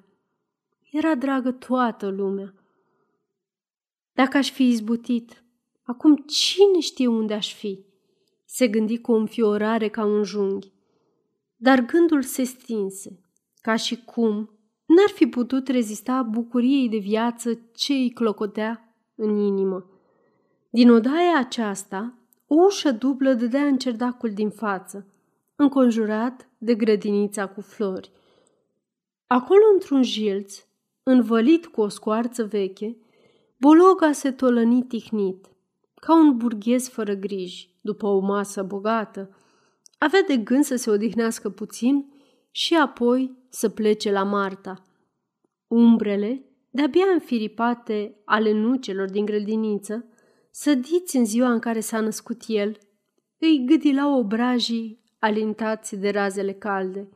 Era 0.91 1.15
dragă 1.15 1.51
toată 1.51 2.07
lumea. 2.07 2.53
Dacă 4.13 4.37
aș 4.37 4.51
fi 4.51 4.67
izbutit, 4.67 5.43
acum 5.83 6.15
cine 6.15 6.79
știe 6.79 7.07
unde 7.07 7.33
aș 7.33 7.53
fi? 7.53 7.85
Se 8.45 8.67
gândi 8.67 8.97
cu 8.97 9.11
o 9.11 9.15
înfiorare 9.15 9.89
ca 9.89 10.05
un 10.05 10.23
junghi. 10.23 10.71
Dar 11.55 11.79
gândul 11.79 12.21
se 12.21 12.43
stinse, 12.43 13.19
ca 13.61 13.75
și 13.75 14.03
cum 14.03 14.49
n-ar 14.93 15.09
fi 15.13 15.27
putut 15.27 15.67
rezista 15.67 16.21
bucuriei 16.21 16.89
de 16.89 16.97
viață 16.97 17.59
ce 17.75 17.93
îi 17.93 18.11
clocotea 18.11 18.95
în 19.15 19.37
inimă. 19.37 19.85
Din 20.69 20.89
odaia 20.89 21.37
aceasta, 21.37 22.17
o 22.47 22.55
ușă 22.55 22.91
dublă 22.91 23.33
dădea 23.33 23.65
în 23.65 23.77
cerdacul 23.77 24.33
din 24.33 24.49
față, 24.49 25.07
înconjurat 25.55 26.49
de 26.57 26.75
grădinița 26.75 27.47
cu 27.47 27.61
flori. 27.61 28.11
Acolo, 29.27 29.63
într-un 29.73 30.03
jilț, 30.03 30.65
învălit 31.03 31.65
cu 31.65 31.81
o 31.81 31.87
scoarță 31.87 32.43
veche, 32.43 32.97
Bologa 33.57 34.11
se 34.11 34.31
tolăni 34.31 34.83
tihnit, 34.83 35.51
ca 35.95 36.15
un 36.15 36.37
burghez 36.37 36.87
fără 36.89 37.13
griji, 37.13 37.69
după 37.81 38.07
o 38.07 38.19
masă 38.19 38.63
bogată. 38.63 39.37
Avea 39.97 40.21
de 40.27 40.37
gând 40.37 40.63
să 40.63 40.75
se 40.75 40.89
odihnească 40.89 41.49
puțin 41.49 42.13
și 42.51 42.75
apoi 42.75 43.37
să 43.55 43.69
plece 43.69 44.11
la 44.11 44.23
Marta. 44.23 44.83
Umbrele, 45.67 46.45
de-abia 46.69 47.05
înfiripate 47.13 48.21
ale 48.25 48.51
nucelor 48.51 49.09
din 49.09 49.25
grădiniță, 49.25 50.05
sădiți 50.51 51.17
în 51.17 51.25
ziua 51.25 51.51
în 51.51 51.59
care 51.59 51.79
s-a 51.79 51.99
născut 51.99 52.41
el, 52.47 52.77
îi 53.37 53.63
gâdilau 53.65 54.17
obrajii 54.19 55.03
alintați 55.19 55.95
de 55.95 56.09
razele 56.09 56.53
calde. 56.53 57.09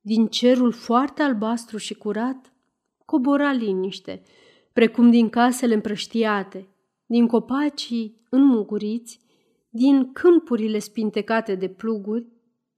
Din 0.00 0.26
cerul 0.26 0.72
foarte 0.72 1.22
albastru 1.22 1.76
și 1.76 1.94
curat, 1.94 2.52
cobora 3.04 3.52
liniște, 3.52 4.22
precum 4.72 5.10
din 5.10 5.28
casele 5.28 5.74
împrăștiate, 5.74 6.68
din 7.06 7.26
copacii 7.26 8.26
înmuguriți, 8.30 9.20
din 9.70 10.12
câmpurile 10.12 10.78
spintecate 10.78 11.54
de 11.54 11.68
pluguri, 11.68 12.26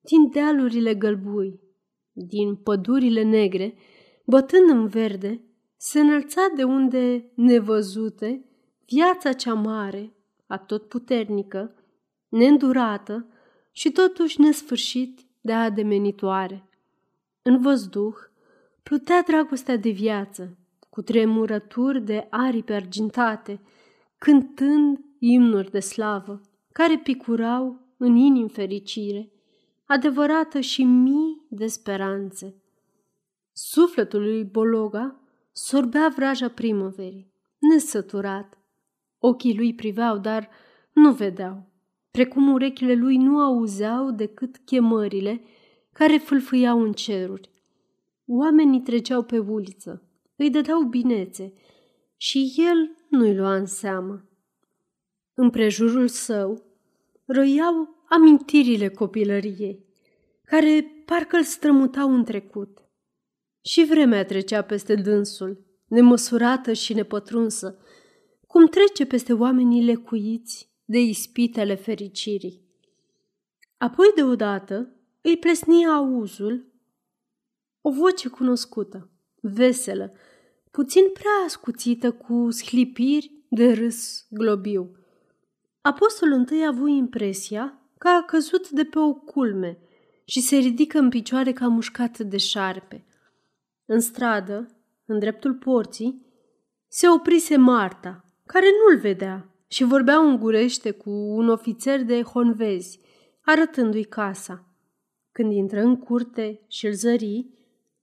din 0.01 0.31
dealurile 0.31 0.95
gălbui, 0.95 1.70
din 2.27 2.55
pădurile 2.55 3.23
negre, 3.23 3.75
bătând 4.25 4.69
în 4.69 4.87
verde, 4.87 5.41
se 5.77 6.01
înălța 6.01 6.41
de 6.57 6.63
unde 6.63 7.31
nevăzute 7.35 8.45
viața 8.87 9.33
cea 9.33 9.55
mare, 9.55 10.13
atotputernică, 10.47 11.75
neîndurată 12.29 13.27
și 13.73 13.91
totuși 13.91 14.41
nesfârșit 14.41 15.21
de 15.41 15.53
ademenitoare. 15.53 16.69
În 17.43 17.61
văzduh 17.61 18.15
plutea 18.83 19.23
dragostea 19.23 19.77
de 19.77 19.91
viață, 19.91 20.59
cu 20.91 21.03
tremurături 21.03 22.01
de 22.01 22.27
aripi 22.31 22.73
argintate, 22.73 23.61
cântând 24.19 24.99
imnuri 25.19 25.71
de 25.71 25.81
slavă, 25.81 26.41
care 26.73 26.99
picurau 26.99 27.81
în 27.97 28.17
inim 28.17 28.49
fericire, 28.49 29.31
adevărată 29.91 30.61
și 30.61 30.85
mii 30.85 31.47
de 31.49 31.67
speranțe. 31.67 32.63
Sufletul 33.53 34.23
lui 34.23 34.45
Bologa 34.45 35.21
sorbea 35.53 36.13
vraja 36.17 36.49
primăverii, 36.49 37.33
nesăturat. 37.59 38.59
Ochii 39.19 39.57
lui 39.57 39.75
priveau, 39.75 40.19
dar 40.19 40.49
nu 40.93 41.13
vedeau, 41.13 41.73
precum 42.11 42.53
urechile 42.53 42.95
lui 42.95 43.17
nu 43.17 43.39
auzeau 43.41 44.11
decât 44.11 44.57
chemările 44.57 45.43
care 45.93 46.17
fâlfâiau 46.17 46.83
în 46.83 46.93
ceruri. 46.93 47.51
Oamenii 48.27 48.81
treceau 48.81 49.23
pe 49.23 49.39
uliță, 49.39 50.03
îi 50.37 50.51
dădeau 50.51 50.83
binețe 50.83 51.53
și 52.17 52.55
el 52.57 52.97
nu-i 53.09 53.37
lua 53.37 53.55
în 53.55 53.67
seamă. 53.67 54.29
În 55.35 55.51
prejurul 55.51 56.09
său 56.09 56.63
răiau 57.25 58.00
amintirile 58.13 58.89
copilăriei, 58.89 59.85
care 60.45 61.03
parcă 61.05 61.37
îl 61.37 61.43
strămutau 61.43 62.15
în 62.15 62.25
trecut. 62.25 62.79
Și 63.61 63.85
vremea 63.85 64.25
trecea 64.25 64.63
peste 64.63 64.95
dânsul, 64.95 65.65
nemăsurată 65.87 66.73
și 66.73 66.95
nepătrunsă, 66.95 67.79
cum 68.47 68.67
trece 68.67 69.07
peste 69.07 69.33
oamenii 69.33 69.85
lecuiți 69.85 70.71
de 70.85 71.01
ispitele 71.01 71.75
fericirii. 71.75 72.61
Apoi 73.77 74.13
deodată 74.15 74.97
îi 75.21 75.37
plesnia 75.37 75.93
auzul 75.93 76.73
o 77.81 77.91
voce 77.91 78.29
cunoscută, 78.29 79.11
veselă, 79.41 80.13
puțin 80.71 81.03
prea 81.13 81.45
ascuțită 81.45 82.13
cu 82.13 82.51
sclipiri 82.51 83.33
de 83.49 83.73
râs 83.73 84.27
globiu. 84.31 84.95
Apostolul 85.81 86.35
întâi 86.35 86.63
a 86.63 86.69
avut 86.69 86.89
impresia 86.89 87.80
că 88.01 88.09
a 88.09 88.23
căzut 88.23 88.71
de 88.71 88.85
pe 88.85 88.99
o 88.99 89.13
culme 89.13 89.79
și 90.25 90.41
se 90.41 90.57
ridică 90.57 90.99
în 90.99 91.09
picioare 91.09 91.53
ca 91.53 91.69
mușcat 91.69 92.19
de 92.19 92.37
șarpe. 92.37 93.05
În 93.87 94.01
stradă, 94.01 94.69
în 95.07 95.19
dreptul 95.19 95.55
porții, 95.55 96.27
se 96.89 97.09
oprise 97.09 97.57
Marta, 97.57 98.25
care 98.47 98.67
nu-l 98.67 99.01
vedea 99.01 99.55
și 99.67 99.85
vorbea 99.85 100.21
ungurește 100.21 100.91
cu 100.91 101.11
un 101.11 101.49
ofițer 101.49 102.03
de 102.03 102.23
honvezi, 102.23 103.01
arătându-i 103.41 104.05
casa. 104.05 104.65
Când 105.33 105.53
intră 105.53 105.81
în 105.81 105.97
curte 105.97 106.61
și 106.69 106.87
îl 106.87 106.93
zări, 106.93 107.47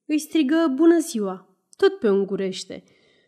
îi 0.05 0.19
strigă 0.19 0.71
bună 0.75 0.99
ziua, 0.99 1.57
tot 1.77 1.99
pe 1.99 2.09
ungurește, 2.09 2.83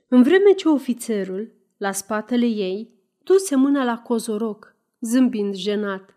în 0.07 0.23
vreme 0.23 0.51
ce 0.51 0.67
ofițerul, 0.67 1.51
la 1.77 1.91
spatele 1.91 2.45
ei, 2.45 2.93
duse 3.23 3.55
mâna 3.55 3.83
la 3.83 3.97
cozoroc, 3.97 4.75
zâmbind 4.99 5.55
jenat. 5.55 6.13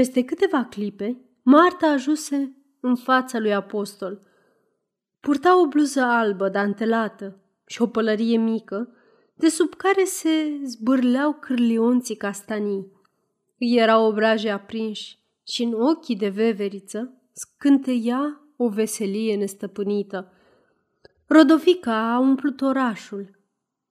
Peste 0.00 0.24
câteva 0.24 0.64
clipe, 0.64 1.20
Marta 1.42 1.86
ajuse 1.86 2.56
în 2.80 2.96
fața 2.96 3.38
lui 3.38 3.54
apostol. 3.54 4.20
Purta 5.20 5.60
o 5.60 5.66
bluză 5.66 6.00
albă, 6.00 6.48
dantelată 6.48 7.40
și 7.66 7.82
o 7.82 7.86
pălărie 7.86 8.36
mică, 8.36 8.94
de 9.34 9.48
sub 9.48 9.74
care 9.74 10.04
se 10.04 10.60
zbârleau 10.64 11.32
cârlionții 11.32 12.16
castanii. 12.16 12.92
Îi 13.58 13.76
erau 13.76 14.06
obraje 14.06 14.50
aprinși 14.50 15.18
și 15.46 15.62
în 15.62 15.72
ochii 15.72 16.16
de 16.16 16.28
veveriță 16.28 17.22
scânteia 17.32 18.40
o 18.56 18.68
veselie 18.68 19.36
nestăpânită. 19.36 20.32
Rodovica 21.26 22.12
a 22.12 22.18
umplut 22.18 22.60
orașul. 22.60 23.38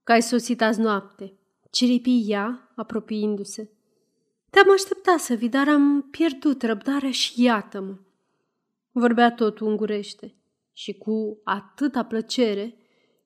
Că 0.03 0.11
ai 0.11 0.21
sosit 0.21 0.61
azi 0.61 0.79
noapte, 0.79 1.33
ciripi 1.71 2.23
ea, 2.27 2.71
apropiindu-se. 2.75 3.73
Te-am 4.49 4.71
așteptat 4.71 5.19
să 5.19 5.33
vii, 5.33 5.49
dar 5.49 5.67
am 5.67 6.01
pierdut 6.01 6.61
răbdarea 6.63 7.11
și 7.11 7.43
iată-mă. 7.43 7.95
Vorbea 8.91 9.31
tot 9.31 9.59
ungurește 9.59 10.35
și 10.73 10.93
cu 10.93 11.39
atâta 11.43 12.03
plăcere 12.03 12.75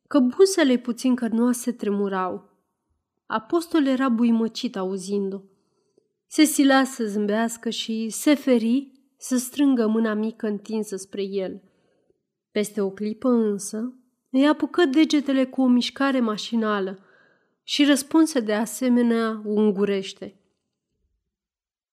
că 0.07 0.19
buzele 0.19 0.77
puțin 0.77 1.15
cărnoase 1.15 1.71
tremurau. 1.71 2.49
Apostol 3.25 3.85
era 3.85 4.09
buimăcit 4.09 4.75
auzind-o. 4.75 5.41
Se 6.27 6.43
silea 6.43 6.83
să 6.83 7.05
zâmbească 7.05 7.69
și 7.69 8.09
se 8.09 8.33
feri 8.33 8.91
să 9.17 9.37
strângă 9.37 9.87
mâna 9.87 10.13
mică 10.13 10.47
întinsă 10.47 10.95
spre 10.95 11.23
el. 11.23 11.61
Peste 12.51 12.81
o 12.81 12.89
clipă 12.89 13.29
însă, 13.29 13.93
îi 14.29 14.47
apucă 14.47 14.85
degetele 14.85 15.45
cu 15.45 15.61
o 15.61 15.67
mișcare 15.67 16.19
mașinală 16.19 16.99
și 17.63 17.85
răspunse 17.85 18.39
de 18.39 18.53
asemenea 18.53 19.41
ungurește. 19.45 20.37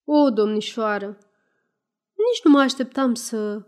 O, 0.04 0.30
domnișoară, 0.30 1.18
nici 2.28 2.44
nu 2.44 2.50
mă 2.50 2.60
așteptam 2.60 3.14
să... 3.14 3.66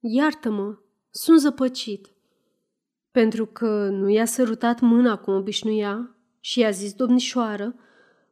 Iartă-mă, 0.00 0.78
sunt 1.10 1.40
zăpăcit. 1.40 2.14
Pentru 3.10 3.46
că 3.46 3.88
nu 3.88 4.08
i-a 4.08 4.24
sărutat 4.24 4.80
mâna 4.80 5.18
cum 5.18 5.34
obișnuia 5.34 6.16
și 6.40 6.60
i-a 6.60 6.70
zis 6.70 6.92
domnișoară, 6.92 7.74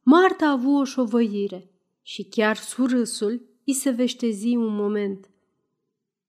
Marta 0.03 0.47
a 0.47 0.51
avut 0.51 0.81
o 0.81 0.85
șovăire 0.85 1.71
și 2.03 2.25
chiar 2.25 2.57
surâsul 2.57 3.49
îi 3.67 3.73
se 3.73 3.91
veștezi 3.91 4.57
un 4.57 4.75
moment. 4.75 5.31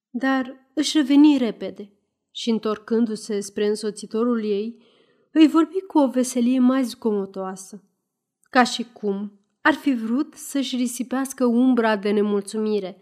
Dar 0.10 0.70
își 0.74 0.98
reveni 0.98 1.38
repede 1.38 1.92
și, 2.32 2.50
întorcându-se 2.50 3.40
spre 3.40 3.68
însoțitorul 3.68 4.44
ei, 4.44 4.84
îi 5.32 5.48
vorbi 5.48 5.82
cu 5.82 5.98
o 5.98 6.08
veselie 6.08 6.60
mai 6.60 6.84
zgomotoasă, 6.84 7.84
ca 8.50 8.64
și 8.64 8.86
cum 8.94 9.41
ar 9.62 9.74
fi 9.74 9.94
vrut 9.94 10.34
să-și 10.34 10.76
risipească 10.76 11.46
umbra 11.46 11.96
de 11.96 12.12
nemulțumire. 12.12 12.98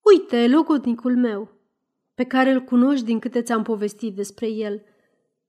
Uite, 0.00 0.48
logodnicul 0.48 1.16
meu, 1.16 1.50
pe 2.14 2.24
care 2.24 2.50
îl 2.50 2.60
cunoști 2.60 3.04
din 3.04 3.18
câte 3.18 3.42
ți-am 3.42 3.62
povestit 3.62 4.14
despre 4.14 4.48
el. 4.48 4.82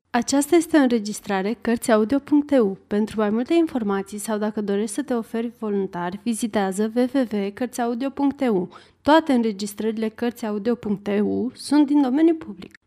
Aceasta 0.10 0.56
este 0.56 0.78
o 0.78 0.82
înregistrare 0.82 1.54
Cărțiaudio.eu. 1.54 2.78
Pentru 2.88 3.20
mai 3.20 3.30
multe 3.30 3.54
informații 3.54 4.18
sau 4.18 4.38
dacă 4.38 4.62
dorești 4.62 4.96
să 4.96 5.04
te 5.04 5.14
oferi 5.14 5.48
voluntar, 5.48 6.20
vizitează 6.24 6.92
www.cărțiaudio.eu. 6.96 8.70
Toate 9.02 9.34
înregistrările 9.34 10.10
Cărțiaudio.eu 10.10 11.52
sunt 11.54 11.86
din 11.86 12.02
domeniu 12.02 12.36
public. 12.36 12.80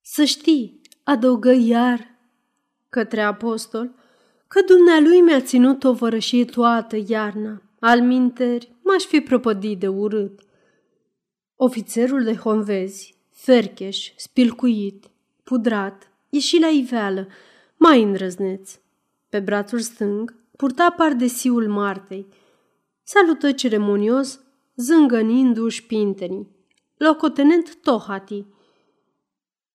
Să 0.00 0.24
știi, 0.24 0.80
adăugă 1.02 1.52
iar 1.52 2.18
către 2.88 3.22
apostol, 3.22 3.94
că 4.54 4.60
dumnealui 4.66 5.20
mi-a 5.20 5.40
ținut 5.40 5.84
o 5.84 5.92
vărășie 5.92 6.44
toată 6.44 6.96
iarna. 7.06 7.62
Al 7.78 8.00
minteri, 8.00 8.72
m-aș 8.82 9.02
fi 9.02 9.20
prăpădit 9.20 9.78
de 9.78 9.88
urât. 9.88 10.40
Ofițerul 11.56 12.22
de 12.22 12.34
honvezi, 12.34 13.16
fercheș, 13.30 14.12
spilcuit, 14.16 15.10
pudrat, 15.44 16.10
ieși 16.28 16.60
la 16.60 16.66
iveală, 16.66 17.28
mai 17.76 18.02
îndrăzneț. 18.02 18.78
Pe 19.28 19.40
brațul 19.40 19.80
stâng 19.80 20.34
purta 20.56 20.90
pardesiul 20.96 21.68
Martei. 21.68 22.26
Salută 23.02 23.52
ceremonios, 23.52 24.40
zângănindu-și 24.76 25.84
pintenii. 25.84 26.48
Locotenent 26.96 27.76
Tohati. 27.82 28.44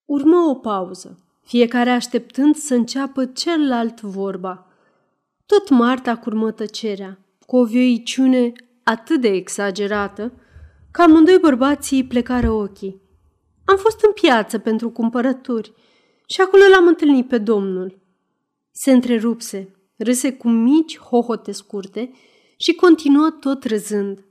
Urmă 0.06 0.38
o 0.38 0.54
pauză, 0.56 1.20
fiecare 1.42 1.90
așteptând 1.90 2.56
să 2.56 2.74
înceapă 2.74 3.26
celălalt 3.26 4.02
vorba. 4.02 4.64
Tot 5.56 5.70
Marta 5.70 6.18
curmă 6.18 6.52
tăcerea, 6.52 7.20
cu 7.46 7.58
o 7.58 7.66
vioiciune 7.66 8.52
atât 8.84 9.22
de 9.22 9.28
exagerată, 9.28 10.34
că 10.92 11.02
amândoi 11.02 11.38
bărbații 11.38 12.06
plecară 12.06 12.52
ochii. 12.52 13.02
Am 13.66 13.78
fost 13.78 14.04
în 14.04 14.12
piață 14.12 14.60
pentru 14.60 14.90
cumpărături 14.90 15.74
și 16.26 16.42
acolo 16.42 16.64
l-am 16.72 16.88
întâlnit 16.88 17.28
pe 17.28 17.38
domnul. 17.38 18.02
Se 18.72 18.92
întrerupse, 18.92 19.76
râse 19.96 20.34
cu 20.34 20.50
mici 20.50 20.98
hohote 20.98 21.52
scurte 21.52 22.12
și 22.58 22.74
continuă 22.74 23.30
tot 23.30 23.64
râzând. 23.64 24.26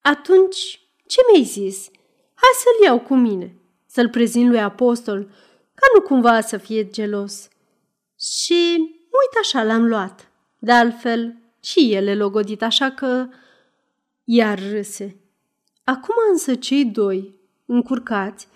Atunci, 0.00 0.88
ce 1.06 1.20
mi-ai 1.30 1.44
zis? 1.44 1.88
Hai 2.34 2.50
să-l 2.54 2.84
iau 2.84 3.00
cu 3.00 3.14
mine, 3.14 3.56
să-l 3.86 4.08
prezint 4.08 4.48
lui 4.48 4.60
Apostol, 4.60 5.22
ca 5.74 5.86
nu 5.94 6.00
cumva 6.00 6.40
să 6.40 6.56
fie 6.56 6.88
gelos. 6.90 7.48
Și 8.18 8.98
uite 9.20 9.38
așa 9.40 9.62
l-am 9.62 9.86
luat. 9.86 10.30
De 10.58 10.72
altfel, 10.72 11.36
și 11.60 11.94
el 11.94 12.06
e 12.06 12.14
logodit, 12.14 12.62
așa 12.62 12.90
că... 12.90 13.28
Iar 14.24 14.58
râse. 14.70 15.16
Acum 15.84 16.14
însă 16.30 16.54
cei 16.54 16.84
doi, 16.84 17.34
încurcați, 17.66 18.48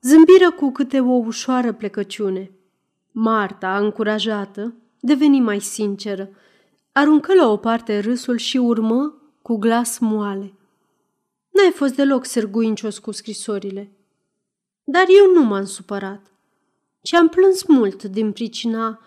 zâmbiră 0.00 0.50
cu 0.50 0.70
câte 0.70 1.00
o 1.00 1.12
ușoară 1.12 1.72
plecăciune. 1.72 2.50
Marta, 3.10 3.78
încurajată, 3.78 4.74
deveni 5.00 5.40
mai 5.40 5.60
sinceră, 5.60 6.28
aruncă 6.92 7.34
la 7.34 7.48
o 7.48 7.56
parte 7.56 7.98
râsul 7.98 8.36
și 8.36 8.56
urmă 8.56 9.22
cu 9.42 9.56
glas 9.56 9.98
moale. 9.98 10.52
N-ai 11.50 11.70
fost 11.74 11.94
deloc 11.94 12.24
sârguincios 12.24 12.98
cu 12.98 13.10
scrisorile. 13.10 13.92
Dar 14.84 15.04
eu 15.08 15.32
nu 15.32 15.42
m-am 15.42 15.64
supărat, 15.64 16.32
ci 17.02 17.14
am 17.14 17.28
plâns 17.28 17.62
mult 17.66 18.02
din 18.02 18.32
pricina, 18.32 19.00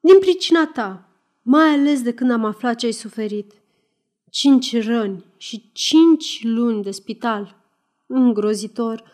din 0.00 0.18
pricina 0.18 0.66
ta, 0.66 1.08
mai 1.42 1.68
ales 1.68 2.02
de 2.02 2.14
când 2.14 2.30
am 2.30 2.44
aflat 2.44 2.76
ce 2.76 2.86
ai 2.86 2.92
suferit 2.92 3.60
cinci 4.30 4.84
răni 4.84 5.24
și 5.36 5.70
cinci 5.72 6.40
luni 6.42 6.82
de 6.82 6.90
spital. 6.90 7.56
Îngrozitor. 8.06 9.04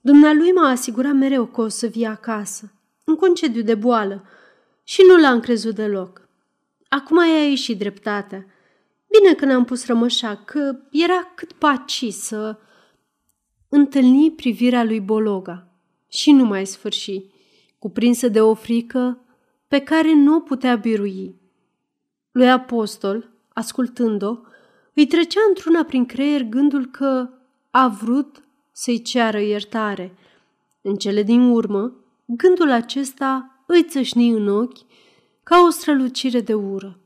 Dumnealui 0.00 0.52
m-a 0.52 0.68
asigurat 0.68 1.14
mereu 1.14 1.46
că 1.46 1.60
o 1.60 1.68
să 1.68 1.86
vii 1.86 2.06
acasă, 2.06 2.72
în 3.04 3.16
concediu 3.16 3.62
de 3.62 3.74
boală, 3.74 4.24
și 4.84 5.02
nu 5.06 5.16
l-am 5.16 5.40
crezut 5.40 5.74
deloc. 5.74 6.28
Acum 6.88 7.18
ai 7.18 7.48
ieșit 7.48 7.78
dreptatea. 7.78 8.46
Bine 9.18 9.34
că 9.34 9.44
n-am 9.44 9.64
pus 9.64 9.86
rămășa, 9.86 10.36
că 10.36 10.76
era 10.90 11.32
cât 11.34 11.52
paci 11.52 12.04
să... 12.10 12.58
Întâlni 13.68 14.30
privirea 14.30 14.84
lui 14.84 15.00
Bologa 15.00 15.68
și 16.08 16.32
nu 16.32 16.44
mai 16.44 16.66
sfârși, 16.66 17.24
cuprinsă 17.78 18.28
de 18.28 18.40
o 18.40 18.54
frică 18.54 19.24
pe 19.68 19.78
care 19.78 20.14
nu 20.14 20.34
o 20.36 20.40
putea 20.40 20.76
birui. 20.76 21.34
Lui 22.30 22.50
Apostol, 22.50 23.30
ascultând-o, 23.48 24.36
îi 24.94 25.06
trecea 25.06 25.40
într-una 25.48 25.84
prin 25.84 26.06
creier 26.06 26.42
gândul 26.42 26.86
că 26.86 27.28
a 27.70 27.88
vrut 27.88 28.42
să-i 28.72 29.02
ceară 29.02 29.40
iertare. 29.40 30.14
În 30.80 30.96
cele 30.96 31.22
din 31.22 31.40
urmă, 31.40 31.92
gândul 32.24 32.70
acesta 32.70 33.62
îi 33.66 33.84
țășni 33.84 34.30
în 34.30 34.48
ochi 34.48 34.78
ca 35.42 35.62
o 35.66 35.70
strălucire 35.70 36.40
de 36.40 36.54
ură 36.54 36.98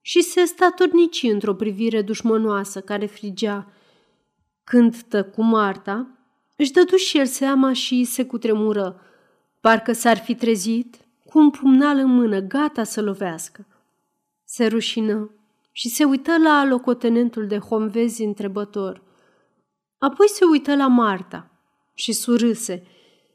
și 0.00 0.22
se 0.22 0.44
statornici 0.44 1.22
într-o 1.22 1.54
privire 1.54 2.02
dușmănoasă 2.02 2.80
care 2.80 3.06
frigea. 3.06 3.72
Când 4.64 5.02
tăcu 5.02 5.42
Marta, 5.42 6.06
își 6.56 6.72
dădu 6.72 6.96
și 6.96 7.18
el 7.18 7.26
seama 7.26 7.72
și 7.72 8.04
se 8.04 8.24
cutremură, 8.26 9.00
parcă 9.60 9.92
s-ar 9.92 10.18
fi 10.18 10.34
trezit 10.34 11.01
cu 11.32 11.38
un 11.38 11.50
pumnal 11.50 11.98
în 11.98 12.14
mână, 12.14 12.40
gata 12.40 12.84
să 12.84 13.02
lovească. 13.02 13.66
Se 14.44 14.66
rușină 14.66 15.30
și 15.70 15.88
se 15.88 16.04
uită 16.04 16.36
la 16.36 16.64
locotenentul 16.64 17.46
de 17.46 17.58
homvezi 17.58 18.22
întrebător. 18.22 19.02
Apoi 19.98 20.28
se 20.28 20.44
uită 20.44 20.76
la 20.76 20.86
Marta 20.86 21.50
și 21.94 22.12
surâse, 22.12 22.86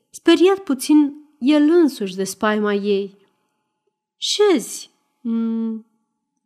speriat 0.09 0.57
puțin 0.57 1.13
el 1.39 1.69
însuși 1.69 2.15
de 2.15 2.23
spaima 2.23 2.73
ei. 2.73 3.17
Șezi, 4.17 4.91
mm, 5.21 5.85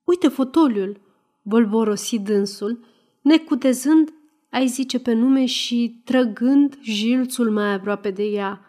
uite 0.03 0.27
fotoliul, 0.27 0.99
bolborosi 1.41 2.19
dânsul, 2.19 2.85
necutezând, 3.21 4.13
ai 4.49 4.67
zice 4.67 4.99
pe 4.99 5.13
nume 5.13 5.45
și 5.45 6.01
trăgând 6.05 6.77
jilțul 6.81 7.51
mai 7.51 7.73
aproape 7.73 8.11
de 8.11 8.23
ea. 8.23 8.65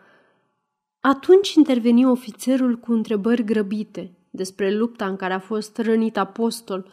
Atunci 1.05 1.55
interveni 1.55 2.07
ofițerul 2.07 2.77
cu 2.77 2.93
întrebări 2.93 3.45
grăbite 3.45 4.17
despre 4.31 4.75
lupta 4.75 5.07
în 5.07 5.17
care 5.17 5.33
a 5.33 5.39
fost 5.39 5.79
rănit 5.79 6.17
apostol, 6.17 6.91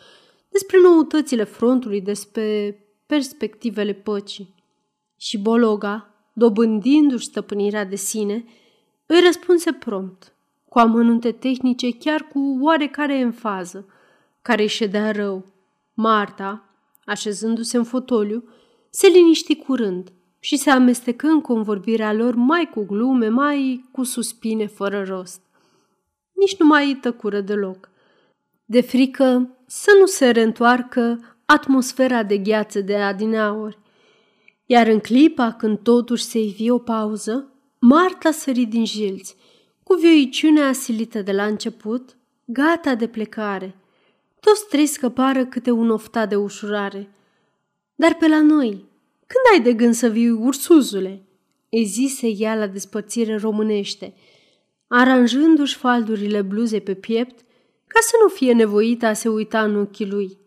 despre 0.49 0.77
noutățile 0.81 1.43
frontului, 1.43 2.01
despre 2.01 2.77
perspectivele 3.05 3.93
păcii. 3.93 4.55
Și 5.17 5.37
Bologa, 5.37 6.13
dobândindu-și 6.33 7.25
stăpânirea 7.25 7.85
de 7.85 7.95
sine, 7.95 8.45
îi 9.05 9.19
răspunse 9.25 9.73
prompt, 9.73 10.33
cu 10.69 10.79
amănunte 10.79 11.31
tehnice 11.31 11.91
chiar 11.91 12.21
cu 12.21 12.57
oarecare 12.61 13.17
enfază, 13.17 13.85
care 14.41 14.61
îi 14.61 14.67
ședea 14.67 15.11
rău. 15.11 15.45
Marta, 15.93 16.69
așezându-se 17.05 17.77
în 17.77 17.83
fotoliu, 17.83 18.43
se 18.89 19.07
liniști 19.07 19.55
curând 19.55 20.11
și 20.39 20.57
se 20.57 20.69
amestecă 20.69 21.27
în 21.27 21.41
convorbirea 21.41 22.13
lor 22.13 22.35
mai 22.35 22.69
cu 22.73 22.85
glume, 22.85 23.27
mai 23.27 23.85
cu 23.91 24.03
suspine 24.03 24.67
fără 24.67 25.03
rost. 25.03 25.41
Nici 26.33 26.57
nu 26.57 26.65
mai 26.65 26.97
tăcură 27.01 27.41
deloc. 27.41 27.89
De 28.65 28.81
frică 28.81 29.57
să 29.65 29.91
nu 29.99 30.05
se 30.05 30.29
reîntoarcă 30.29 31.19
atmosfera 31.45 32.23
de 32.23 32.37
gheață 32.37 32.81
de 32.81 32.95
adineauri. 32.95 33.77
Iar 34.65 34.87
în 34.87 34.99
clipa 34.99 35.51
când 35.51 35.79
totuși 35.79 36.23
se 36.23 36.39
ivi 36.39 36.69
o 36.69 36.77
pauză, 36.77 37.53
Marta 37.79 38.31
sări 38.31 38.65
din 38.65 38.85
jilți, 38.85 39.35
cu 39.83 39.95
vioiciunea 39.95 40.67
asilită 40.67 41.21
de 41.21 41.31
la 41.31 41.45
început, 41.45 42.17
gata 42.45 42.95
de 42.95 43.07
plecare. 43.07 43.75
Toți 44.39 44.67
trei 44.67 44.85
scăpară 44.85 45.45
câte 45.45 45.71
un 45.71 45.89
oftat 45.89 46.29
de 46.29 46.35
ușurare. 46.35 47.09
Dar 47.95 48.15
pe 48.15 48.27
la 48.27 48.41
noi, 48.41 48.85
când 49.29 49.45
ai 49.53 49.61
de 49.61 49.73
gând 49.73 49.93
să 49.93 50.07
vii 50.07 50.29
ursuzule? 50.29 51.23
îi 51.69 51.85
zise 51.85 52.27
ea 52.27 52.55
la 52.55 52.67
despărțire 52.67 53.35
românește, 53.35 54.13
aranjându-și 54.87 55.75
faldurile 55.75 56.41
bluzei 56.41 56.81
pe 56.81 56.93
piept 56.93 57.39
ca 57.87 57.99
să 58.01 58.15
nu 58.21 58.27
fie 58.27 58.53
nevoită 58.53 59.05
a 59.05 59.13
se 59.13 59.29
uita 59.29 59.63
în 59.63 59.75
ochii 59.75 60.09
lui. 60.09 60.37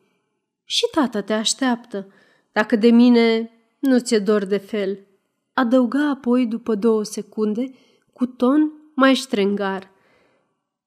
Și 0.64 0.88
tata 0.92 1.20
te 1.20 1.32
așteaptă, 1.32 2.12
dacă 2.52 2.76
de 2.76 2.88
mine 2.90 3.50
nu 3.78 3.98
ți-e 3.98 4.18
dor 4.18 4.44
de 4.44 4.56
fel, 4.56 5.06
adăuga 5.52 6.08
apoi 6.08 6.46
după 6.46 6.74
două 6.74 7.02
secunde, 7.04 7.74
cu 8.12 8.26
ton 8.26 8.72
mai 8.94 9.14
ștrengar. 9.14 9.90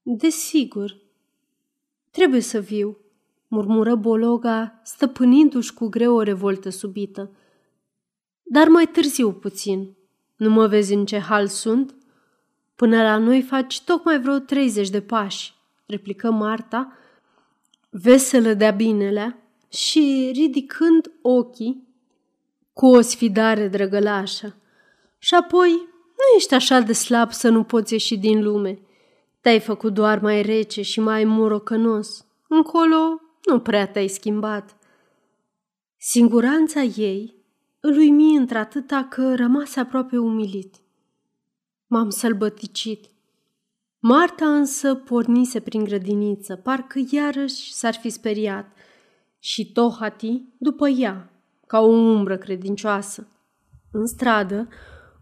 Desigur, 0.01 0.97
trebuie 2.11 2.41
să 2.41 2.59
viu, 2.59 2.97
murmură 3.47 3.95
Bologa, 3.95 4.81
stăpânindu-și 4.83 5.73
cu 5.73 5.87
greu 5.87 6.15
o 6.15 6.21
revoltă 6.21 6.69
subită. 6.69 7.31
Dar 8.47 8.67
mai 8.67 8.85
târziu 8.85 9.31
puțin. 9.31 9.95
Nu 10.35 10.49
mă 10.49 10.67
vezi 10.67 10.93
în 10.93 11.05
ce 11.05 11.19
hal 11.19 11.47
sunt? 11.47 11.95
Până 12.75 13.03
la 13.03 13.17
noi 13.17 13.41
faci 13.41 13.81
tocmai 13.81 14.21
vreo 14.21 14.37
treizeci 14.37 14.89
de 14.89 15.01
pași, 15.01 15.53
replică 15.85 16.31
Marta, 16.31 16.97
veselă 17.89 18.53
de-a 18.53 18.71
binelea 18.71 19.39
și 19.69 20.31
ridicând 20.33 21.11
ochii 21.21 21.87
cu 22.73 22.85
o 22.85 23.01
sfidare 23.01 23.67
drăgălașă. 23.67 24.55
Și 25.17 25.33
apoi, 25.33 25.71
nu 26.15 26.35
ești 26.37 26.53
așa 26.53 26.79
de 26.79 26.93
slab 26.93 27.31
să 27.31 27.49
nu 27.49 27.63
poți 27.63 27.93
ieși 27.93 28.17
din 28.17 28.43
lume. 28.43 28.79
Te-ai 29.41 29.59
făcut 29.59 29.93
doar 29.93 30.19
mai 30.19 30.41
rece 30.41 30.81
și 30.81 30.99
mai 30.99 31.23
murocănos. 31.23 32.25
Încolo 32.47 33.21
nu 33.43 33.59
prea 33.59 33.87
te-ai 33.87 34.07
schimbat. 34.07 34.77
Siguranța 35.97 36.81
ei 36.81 37.34
îl 37.85 37.97
uimi 37.97 38.35
într-atâta 38.35 39.07
că 39.09 39.35
rămase 39.35 39.79
aproape 39.79 40.17
umilit. 40.17 40.75
M-am 41.87 42.09
sălbăticit. 42.09 43.05
Marta 43.99 44.55
însă 44.55 44.95
pornise 44.95 45.59
prin 45.59 45.83
grădiniță, 45.83 46.55
parcă 46.55 46.99
iarăși 47.09 47.73
s-ar 47.73 47.93
fi 47.93 48.09
speriat, 48.09 48.71
și 49.39 49.71
Tohati 49.71 50.43
după 50.57 50.87
ea, 50.87 51.29
ca 51.67 51.79
o 51.79 51.87
umbră 51.87 52.37
credincioasă. 52.37 53.27
În 53.91 54.05
stradă, 54.05 54.67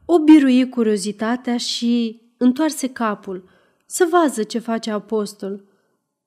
o 0.05 0.19
birui 0.19 0.69
curiozitatea 0.69 1.57
și 1.57 2.21
întoarse 2.37 2.89
capul 2.89 3.49
să 3.85 4.07
vază 4.11 4.43
ce 4.43 4.59
face 4.59 4.91
apostol. 4.91 5.63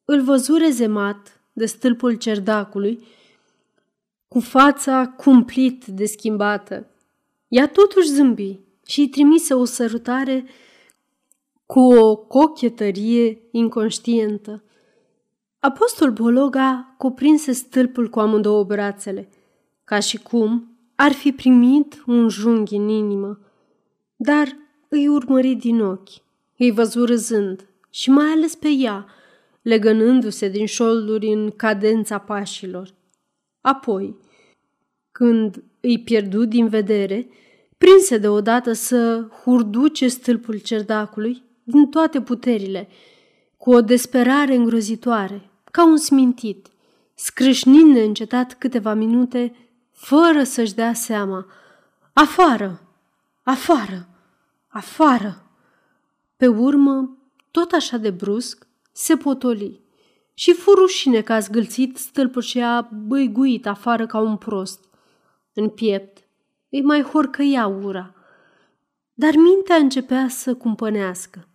Îl 0.05 0.23
văzu 0.23 0.55
rezemat 0.55 1.41
de 1.53 1.67
stâlpul 1.67 2.15
cerdacului, 2.15 3.07
cu 4.37 4.43
fața 4.43 5.07
cumplit 5.07 5.85
de 5.85 6.05
schimbată. 6.05 6.87
Ea 7.49 7.69
totuși 7.69 8.09
zâmbi 8.09 8.59
și 8.87 9.01
îi 9.01 9.09
trimise 9.09 9.55
o 9.55 9.65
sărutare 9.65 10.45
cu 11.67 11.81
o 11.81 12.17
cochetărie 12.17 13.39
inconștientă. 13.51 14.65
Apostol 15.59 16.11
Bologa 16.11 16.95
cuprinse 16.99 17.53
stâlpul 17.53 18.09
cu 18.09 18.21
amândouă 18.21 18.65
brațele, 18.65 19.29
ca 19.85 19.99
și 19.99 20.19
cum 20.19 20.77
ar 20.95 21.13
fi 21.13 21.33
primit 21.33 22.03
un 22.07 22.29
junghi 22.29 22.75
în 22.75 22.89
inimă, 22.89 23.39
dar 24.17 24.57
îi 24.89 25.09
urmări 25.09 25.55
din 25.55 25.81
ochi, 25.81 26.23
îi 26.57 26.71
văzu 26.71 27.05
râzând 27.05 27.69
și 27.91 28.11
mai 28.11 28.27
ales 28.27 28.55
pe 28.55 28.69
ea, 28.69 29.07
legănându-se 29.63 30.49
din 30.49 30.67
șolduri 30.67 31.33
în 31.33 31.51
cadența 31.51 32.19
pașilor. 32.19 32.95
Apoi, 33.61 34.25
când 35.17 35.63
îi 35.81 35.99
pierdu 35.99 36.45
din 36.45 36.69
vedere, 36.69 37.29
prinse 37.79 38.19
deodată 38.19 38.73
să 38.73 39.29
hurduce 39.43 40.09
stâlpul 40.09 40.59
cerdacului 40.59 41.43
din 41.63 41.87
toate 41.87 42.21
puterile, 42.21 42.89
cu 43.57 43.73
o 43.73 43.81
desperare 43.81 44.55
îngrozitoare, 44.55 45.51
ca 45.71 45.87
un 45.87 45.97
smintit, 45.97 46.67
scrâșnind 47.15 47.93
neîncetat 47.93 48.55
câteva 48.59 48.95
minute, 48.95 49.57
fără 49.93 50.43
să-și 50.43 50.75
dea 50.75 50.93
seama. 50.93 51.47
Afară! 52.13 52.81
Afară! 53.43 54.09
Afară! 54.69 55.43
Pe 56.37 56.47
urmă, 56.47 57.17
tot 57.51 57.73
așa 57.73 57.97
de 57.97 58.11
brusc, 58.11 58.67
se 58.93 59.17
potoli 59.17 59.81
și 60.35 60.53
fu 60.53 60.71
rușine 60.71 61.21
că 61.21 61.33
a 61.33 61.39
zgâlțit 61.39 61.97
stâlpul 61.97 62.43
și 62.43 62.61
a 62.61 62.89
băiguit 63.07 63.67
afară 63.67 64.07
ca 64.07 64.19
un 64.19 64.37
prost. 64.37 64.85
În 65.59 65.69
piept 65.69 66.29
îi 66.71 66.83
mai 66.83 67.03
horcăia 67.03 67.67
ura, 67.67 68.15
dar 69.15 69.35
mintea 69.35 69.77
începea 69.77 70.29
să 70.29 70.55
cumpănească. 70.55 71.49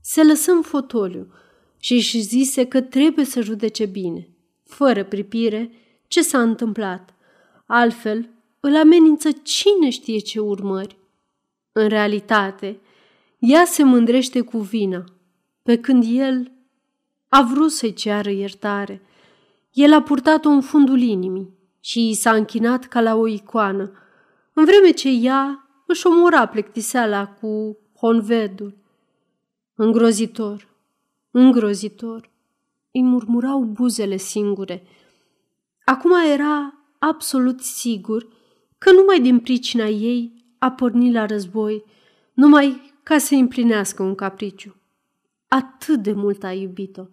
Se 0.00 0.24
lăsă 0.24 0.50
în 0.50 0.62
fotoliu 0.62 1.32
și 1.78 1.94
își 1.94 2.20
zise 2.20 2.66
că 2.66 2.80
trebuie 2.80 3.24
să 3.24 3.40
judece 3.40 3.86
bine, 3.86 4.28
fără 4.64 5.04
pripire, 5.04 5.70
ce 6.06 6.22
s-a 6.22 6.42
întâmplat. 6.42 7.14
Altfel, 7.66 8.28
îl 8.60 8.76
amenință 8.76 9.30
cine 9.30 9.90
știe 9.90 10.18
ce 10.18 10.40
urmări. 10.40 10.98
În 11.72 11.88
realitate, 11.88 12.80
ea 13.38 13.64
se 13.64 13.82
mândrește 13.82 14.40
cu 14.40 14.58
vina, 14.58 15.04
pe 15.62 15.78
când 15.78 16.04
el 16.08 16.52
a 17.28 17.42
vrut 17.42 17.70
să-i 17.70 17.92
ceară 17.92 18.30
iertare. 18.30 19.02
El 19.72 19.92
a 19.92 20.02
purtat-o 20.02 20.48
în 20.48 20.60
fundul 20.60 21.00
inimii 21.00 21.56
și 21.88 22.08
i 22.08 22.14
s-a 22.14 22.34
închinat 22.34 22.84
ca 22.84 23.00
la 23.00 23.14
o 23.14 23.26
icoană, 23.26 23.92
în 24.52 24.64
vreme 24.64 24.90
ce 24.90 25.08
ea 25.08 25.68
își 25.86 26.06
omora 26.06 26.46
plectiseala 26.46 27.26
cu 27.26 27.78
honvedul. 28.00 28.78
Îngrozitor, 29.74 30.68
îngrozitor, 31.30 32.30
îi 32.92 33.02
murmurau 33.02 33.62
buzele 33.62 34.16
singure. 34.16 34.82
Acum 35.84 36.10
era 36.32 36.74
absolut 36.98 37.60
sigur 37.60 38.28
că 38.78 38.92
numai 38.92 39.20
din 39.20 39.38
pricina 39.38 39.86
ei 39.86 40.44
a 40.58 40.70
pornit 40.70 41.12
la 41.12 41.26
război, 41.26 41.84
numai 42.34 42.94
ca 43.02 43.18
să 43.18 43.34
împlinească 43.34 44.02
un 44.02 44.14
capriciu. 44.14 44.76
Atât 45.48 46.02
de 46.02 46.12
mult 46.12 46.44
a 46.44 46.52
iubit-o. 46.52 47.04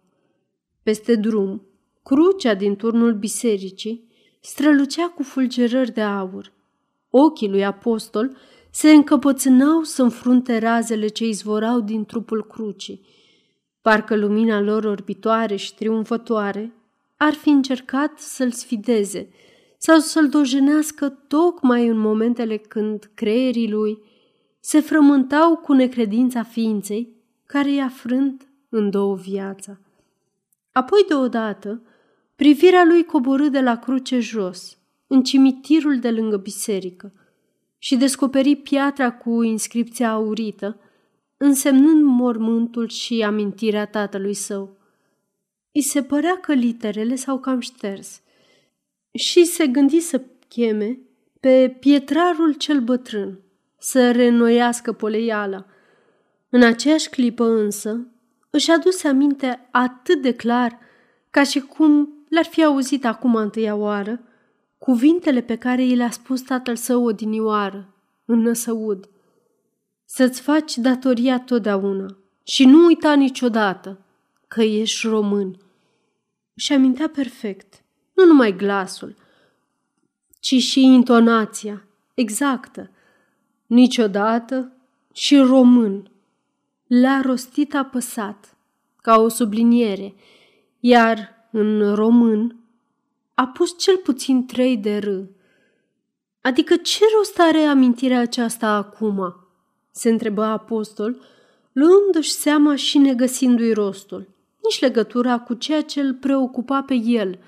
Peste 0.84 1.16
drum, 1.16 1.62
crucea 2.04 2.54
din 2.54 2.76
turnul 2.76 3.14
bisericii 3.14 4.14
strălucea 4.46 5.08
cu 5.08 5.24
fulgerări 5.24 5.92
de 5.92 6.02
aur. 6.02 6.52
Ochii 7.10 7.50
lui 7.50 7.66
apostol 7.66 8.38
se 8.70 8.92
încăpățânau 8.92 9.84
să 9.84 10.02
înfrunte 10.02 10.58
razele 10.58 11.08
ce 11.08 11.26
izvorau 11.26 11.80
din 11.80 12.06
trupul 12.06 12.46
crucii. 12.46 13.02
Parcă 13.82 14.16
lumina 14.16 14.60
lor 14.60 14.84
orbitoare 14.84 15.56
și 15.56 15.76
triumfătoare 15.76 16.74
ar 17.18 17.34
fi 17.34 17.50
încercat 17.50 18.20
să-l 18.20 18.52
sfideze 18.52 19.30
sau 19.78 20.00
să-l 20.00 20.30
dojenească 20.30 21.10
tocmai 21.10 21.88
în 21.88 21.98
momentele 21.98 22.58
când 22.58 23.12
creierii 23.14 23.70
lui 23.70 24.00
se 24.60 24.80
frământau 24.80 25.56
cu 25.56 25.74
necredința 25.74 26.44
ființei 26.44 27.16
care 27.46 27.72
i-a 27.72 27.90
frânt 27.90 28.48
în 28.70 28.90
două 28.90 29.16
viața. 29.16 29.78
Apoi 30.72 31.06
deodată, 31.08 31.82
privirea 32.36 32.84
lui 32.84 33.06
coborâ 33.06 33.48
de 33.48 33.60
la 33.60 33.78
cruce 33.78 34.20
jos, 34.20 34.78
în 35.08 35.24
cimitirul 35.24 36.00
de 36.00 36.12
lângă 36.12 36.38
biserică, 36.38 37.14
și 37.78 37.96
descoperi 37.96 38.56
piatra 38.56 39.12
cu 39.12 39.42
inscripția 39.42 40.12
aurită, 40.12 40.80
însemnând 41.38 42.04
mormântul 42.04 42.88
și 42.88 43.24
amintirea 43.24 43.86
tatălui 43.86 44.34
său. 44.34 44.78
I 45.72 45.82
se 45.82 46.04
părea 46.04 46.38
că 46.38 46.54
literele 46.54 47.16
s-au 47.16 47.40
cam 47.40 47.60
șters 47.60 48.22
și 49.12 49.46
se 49.46 49.68
gândi 49.68 50.00
să 50.00 50.22
cheme 50.48 51.00
pe 51.40 51.78
pietrarul 51.80 52.54
cel 52.54 52.80
bătrân, 52.82 53.40
să 53.78 54.12
reînnoiască 54.12 54.92
poleiala. 54.92 55.66
În 56.50 56.64
aceeași 56.64 57.10
clipă 57.10 57.44
însă 57.44 58.08
își 58.50 58.72
aduse 58.72 59.08
aminte 59.08 59.68
atât 59.72 60.22
de 60.22 60.34
clar 60.34 60.80
ca 61.30 61.44
și 61.44 61.60
cum 61.60 62.15
l-ar 62.30 62.46
fi 62.46 62.64
auzit 62.64 63.06
acum 63.06 63.36
întâia 63.36 63.76
oară, 63.76 64.20
cuvintele 64.78 65.42
pe 65.42 65.56
care 65.56 65.84
i 65.84 65.96
le-a 65.96 66.12
spus 66.12 66.42
tatăl 66.42 66.76
său 66.76 67.04
odinioară, 67.04 67.94
în 68.26 68.40
năsăud. 68.40 69.10
Să-ți 70.06 70.42
faci 70.42 70.78
datoria 70.78 71.40
totdeauna 71.40 72.18
și 72.44 72.66
nu 72.66 72.86
uita 72.86 73.14
niciodată 73.14 74.00
că 74.48 74.62
ești 74.62 75.08
român. 75.08 75.58
Și 76.56 76.74
amintea 76.74 77.10
perfect, 77.10 77.84
nu 78.14 78.26
numai 78.26 78.56
glasul, 78.56 79.16
ci 80.40 80.56
și 80.56 80.84
intonația 80.84 81.86
exactă. 82.14 82.90
Niciodată 83.66 84.72
și 85.14 85.38
român. 85.38 86.10
L-a 86.88 87.22
rostit 87.22 87.76
apăsat, 87.76 88.58
ca 89.02 89.20
o 89.20 89.28
subliniere, 89.28 90.14
iar 90.80 91.35
în 91.58 91.94
român 91.94 92.60
a 93.34 93.48
pus 93.48 93.78
cel 93.78 93.98
puțin 93.98 94.46
trei 94.46 94.78
de 94.78 94.98
r. 94.98 95.08
Adică 96.42 96.76
ce 96.76 97.04
rost 97.18 97.40
are 97.40 97.60
amintirea 97.60 98.20
aceasta 98.20 98.68
acum? 98.68 99.36
se 99.92 100.10
întrebă 100.10 100.44
apostol, 100.44 101.22
luându-și 101.72 102.32
seama 102.32 102.76
și 102.76 102.98
negăsindu-i 102.98 103.74
rostul, 103.74 104.28
nici 104.64 104.80
legătura 104.80 105.40
cu 105.40 105.54
ceea 105.54 105.82
ce 105.82 106.02
îl 106.02 106.14
preocupa 106.14 106.82
pe 106.82 106.94
el 106.94 107.40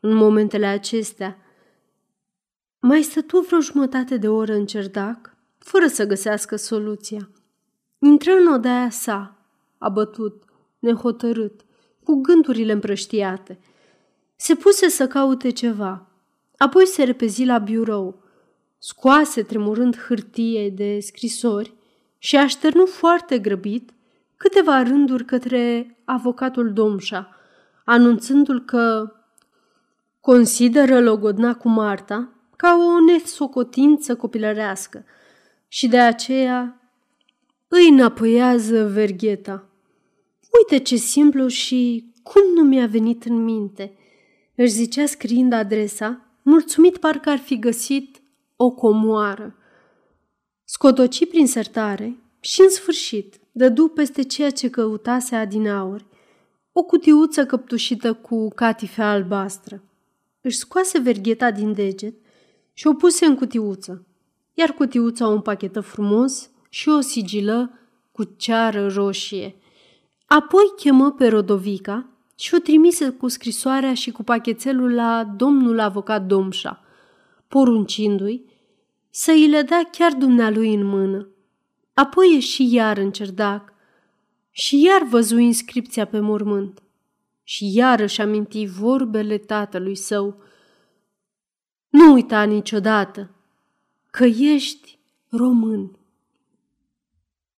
în 0.00 0.14
momentele 0.14 0.66
acestea. 0.66 1.38
Mai 2.80 3.02
stătu 3.02 3.40
vreo 3.40 3.60
jumătate 3.60 4.16
de 4.16 4.28
oră 4.28 4.54
în 4.54 4.66
cerdac, 4.66 5.36
fără 5.58 5.86
să 5.86 6.06
găsească 6.06 6.56
soluția. 6.56 7.28
Intră 7.98 8.32
în 8.32 8.46
odaia 8.46 8.90
sa, 8.90 9.36
abătut, 9.78 10.44
nehotărât, 10.78 11.63
cu 12.04 12.20
gândurile 12.20 12.72
împrăștiate. 12.72 13.58
Se 14.36 14.54
puse 14.54 14.88
să 14.88 15.06
caute 15.06 15.50
ceva, 15.50 16.06
apoi 16.56 16.86
se 16.86 17.02
repezi 17.02 17.44
la 17.44 17.58
birou, 17.58 18.22
scoase 18.78 19.42
tremurând 19.42 19.96
hârtie 19.96 20.70
de 20.70 20.98
scrisori 21.00 21.74
și 22.18 22.36
așternu 22.36 22.86
foarte 22.86 23.38
grăbit 23.38 23.90
câteva 24.36 24.82
rânduri 24.82 25.24
către 25.24 25.96
avocatul 26.04 26.72
Domșa, 26.72 27.36
anunțându-l 27.84 28.64
că 28.64 29.12
consideră 30.20 31.00
logodna 31.00 31.54
cu 31.54 31.68
Marta 31.68 32.28
ca 32.56 32.76
o 32.76 33.04
nesocotință 33.04 34.16
copilărească 34.16 35.04
și 35.68 35.88
de 35.88 35.98
aceea 35.98 36.80
îi 37.68 37.88
înapoiază 37.88 38.86
vergheta. 38.86 39.68
Uite 40.58 40.82
ce 40.82 40.96
simplu 40.96 41.46
și 41.46 42.12
cum 42.22 42.42
nu 42.54 42.62
mi-a 42.62 42.86
venit 42.86 43.24
în 43.24 43.44
minte, 43.44 43.96
își 44.54 44.72
zicea 44.72 45.06
scriind 45.06 45.52
adresa, 45.52 46.20
mulțumit 46.42 46.96
parcă 46.96 47.30
ar 47.30 47.38
fi 47.38 47.58
găsit 47.58 48.22
o 48.56 48.70
comoară. 48.70 49.56
Scotoci 50.64 51.28
prin 51.28 51.46
sertare 51.46 52.18
și, 52.40 52.60
în 52.60 52.70
sfârșit, 52.70 53.40
dădu 53.52 53.88
peste 53.88 54.22
ceea 54.22 54.50
ce 54.50 54.70
căutase 54.70 55.36
adinauri, 55.36 56.06
o 56.72 56.82
cutiuță 56.82 57.46
căptușită 57.46 58.14
cu 58.14 58.48
catife 58.48 59.02
albastră. 59.02 59.82
Își 60.40 60.56
scoase 60.56 60.98
vergheta 60.98 61.50
din 61.50 61.72
deget 61.72 62.14
și 62.72 62.86
o 62.86 62.94
puse 62.94 63.26
în 63.26 63.36
cutiuță, 63.36 64.06
iar 64.54 64.70
cutiuța 64.70 65.28
o 65.28 65.32
împachetă 65.32 65.80
frumos 65.80 66.50
și 66.68 66.88
o 66.88 67.00
sigilă 67.00 67.78
cu 68.12 68.24
ceară 68.24 68.88
roșie. 68.88 69.56
Apoi 70.26 70.72
chemă 70.76 71.12
pe 71.12 71.28
Rodovica 71.28 72.06
și 72.34 72.54
o 72.54 72.58
trimise 72.58 73.10
cu 73.10 73.28
scrisoarea 73.28 73.94
și 73.94 74.10
cu 74.10 74.22
pachetelul 74.22 74.94
la 74.94 75.24
domnul 75.24 75.80
avocat 75.80 76.26
Domșa, 76.26 76.84
poruncindu-i 77.48 78.44
să 79.10 79.30
îi 79.30 79.48
le 79.48 79.62
dea 79.62 79.88
chiar 79.92 80.12
dumnealui 80.12 80.74
în 80.74 80.84
mână. 80.84 81.28
Apoi 81.94 82.32
ieși 82.32 82.74
iar 82.74 82.96
în 82.96 83.10
cerdac 83.10 83.72
și 84.50 84.82
iar 84.82 85.02
văzu 85.02 85.36
inscripția 85.36 86.04
pe 86.04 86.18
mormânt 86.18 86.82
și 87.42 87.74
iar 87.74 88.00
își 88.00 88.20
aminti 88.20 88.66
vorbele 88.66 89.38
tatălui 89.38 89.96
său. 89.96 90.42
Nu 91.88 92.12
uita 92.12 92.42
niciodată 92.42 93.30
că 94.10 94.24
ești 94.24 94.98
român. 95.28 95.98